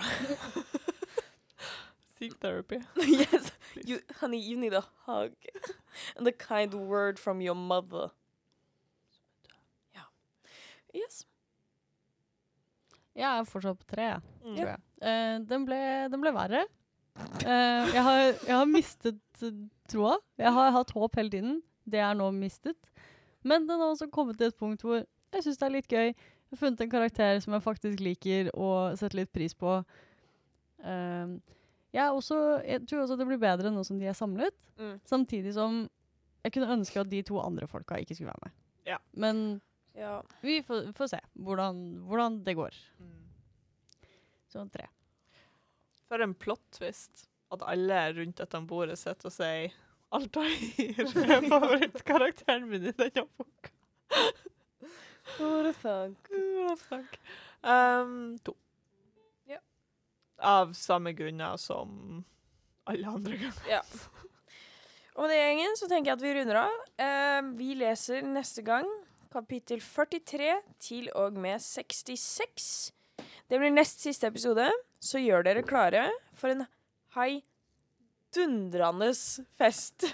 Seek 2.16 2.38
therapy. 2.40 2.78
yes, 3.04 3.52
you, 3.84 4.00
honey, 4.22 4.40
you 4.40 4.57
need 4.57 4.72
a 4.72 4.82
hug. 5.04 5.34
And 6.16 6.26
a 6.26 6.32
kind 6.32 6.72
word 6.74 7.18
from 7.20 7.42
your 7.44 7.54
mother. 7.54 8.09
Ja. 9.94 10.09
Yes. 10.96 11.26
Jeg 13.16 13.28
er 13.28 13.44
fortsatt 13.48 13.78
på 13.84 13.92
tre, 13.94 14.09
Mm. 14.46 14.54
tror 14.57 14.68
jeg. 14.70 14.80
Uh, 15.02 15.36
den, 15.50 15.64
ble, 15.68 15.78
den 16.12 16.20
ble 16.22 16.30
verre. 16.36 16.64
Uh, 17.42 17.84
jeg, 17.92 18.02
har, 18.07 18.18
jeg 18.46 18.52
har 18.54 18.68
mistet 18.70 19.42
eh, 19.42 19.57
troa. 19.91 20.16
Jeg 20.41 20.53
har 20.53 20.72
hatt 20.74 20.91
håp 20.97 21.16
hele 21.18 21.30
tiden. 21.32 21.61
Det 21.87 22.01
er 22.03 22.14
nå 22.18 22.30
mistet. 22.34 22.78
Men 23.47 23.66
den 23.68 23.78
har 23.78 23.93
også 23.93 24.09
kommet 24.11 24.39
til 24.41 24.51
et 24.51 24.59
punkt 24.59 24.82
hvor 24.82 25.03
jeg 25.05 25.45
syns 25.45 25.59
det 25.61 25.66
er 25.68 25.74
litt 25.76 25.91
gøy. 25.93 26.09
Jeg 26.11 26.55
har 26.55 26.61
funnet 26.61 26.80
en 26.84 26.91
karakter 26.91 27.41
som 27.43 27.55
jeg 27.57 27.62
faktisk 27.64 28.01
liker 28.03 28.51
og 28.55 28.97
setter 28.99 29.20
litt 29.20 29.32
pris 29.34 29.55
på. 29.59 29.76
Um, 30.82 31.39
jeg, 31.95 32.07
også, 32.12 32.39
jeg 32.66 32.82
tror 32.87 33.03
også 33.05 33.16
det 33.18 33.26
blir 33.28 33.41
bedre 33.43 33.70
nå 33.74 33.82
som 33.87 33.99
de 34.01 34.07
er 34.11 34.16
samlet. 34.18 34.55
Mm. 34.78 34.97
Samtidig 35.09 35.55
som 35.57 35.84
jeg 36.47 36.55
kunne 36.55 36.74
ønske 36.76 37.01
at 37.03 37.11
de 37.11 37.22
to 37.26 37.39
andre 37.43 37.66
folka 37.70 37.99
ikke 38.03 38.14
skulle 38.14 38.30
være 38.34 38.47
med. 38.49 38.59
Ja. 38.87 38.99
Men 39.14 39.61
Ja. 39.97 40.20
vi 40.43 40.61
får, 40.62 40.93
får 40.95 41.07
se 41.14 41.18
hvordan, 41.34 41.78
hvordan 42.07 42.43
det 42.45 42.55
går. 42.59 42.74
Mm. 43.01 43.14
Så 44.53 44.66
tre. 44.70 44.87
For 46.07 46.22
en 46.22 46.34
plot 46.39 46.61
twist 46.76 47.26
at 47.55 47.62
alle 47.62 48.01
rundt 48.16 48.40
dette 48.40 48.61
bordet 48.66 48.99
sitter 48.99 49.30
og 49.30 49.34
sier 49.34 49.74
Altair 50.14 50.53
er 50.78 51.49
favorittkarakteren 51.53 52.68
min 52.70 52.86
i 52.90 52.92
denne 52.94 53.24
boka. 53.36 53.72
What 55.38 55.66
a 55.66 55.72
thunk. 55.74 56.30
What 56.30 56.70
a 56.70 56.76
thunk. 56.84 57.18
Um, 57.66 58.38
to. 58.47 58.55
Ja. 59.51 59.59
Av 60.38 60.72
samme 60.78 61.12
grunner 61.12 61.57
som 61.59 62.22
alle 62.86 63.09
andre 63.11 63.40
ganger. 63.40 63.66
Ja. 63.68 63.82
Og 65.16 65.24
med 65.24 65.32
det, 65.32 65.40
gjengen, 65.40 65.76
så 65.80 65.88
tenker 65.90 66.12
jeg 66.12 66.20
at 66.20 66.24
vi 66.24 66.34
runder 66.36 66.62
av. 66.62 66.78
Uh, 67.03 67.51
vi 67.59 67.74
leser 67.82 68.22
neste 68.22 68.62
gang 68.62 68.86
kapittel 69.32 69.82
43 69.82 70.55
til 70.80 71.11
og 71.18 71.36
med 71.40 71.61
66. 71.61 72.92
Det 73.51 73.59
blir 73.61 73.74
nest 73.74 74.01
siste 74.05 74.30
episode, 74.30 74.70
så 75.03 75.20
gjør 75.20 75.44
dere 75.47 75.66
klare 75.66 76.07
for 76.38 76.55
en 76.55 76.64
heidundrende 77.17 79.11
fest. 79.59 80.05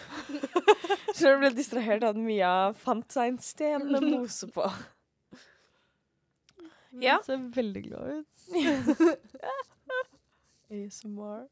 så 1.16 1.32
jeg 1.32 1.38
ble 1.42 1.50
distrahert 1.56 2.02
av 2.06 2.10
at 2.14 2.22
Mia 2.22 2.54
fant 2.78 3.10
seg 3.12 3.34
en 3.34 3.40
sten 3.42 3.90
med 3.90 4.02
mose 4.06 4.46
på. 4.54 4.64
Ja. 7.00 7.18
Den 7.26 7.28
ser 7.28 7.38
veldig 7.56 7.82
glad 7.88 8.20
ut. 8.20 8.26
ASMR. 10.72 11.44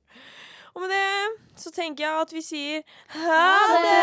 Og 0.75 0.81
med 0.85 0.91
det 0.95 1.13
så 1.59 1.71
tenker 1.75 2.05
jeg 2.07 2.15
at 2.25 2.33
vi 2.33 2.43
sier 2.45 2.83
ha 3.17 3.41
det! 3.85 4.01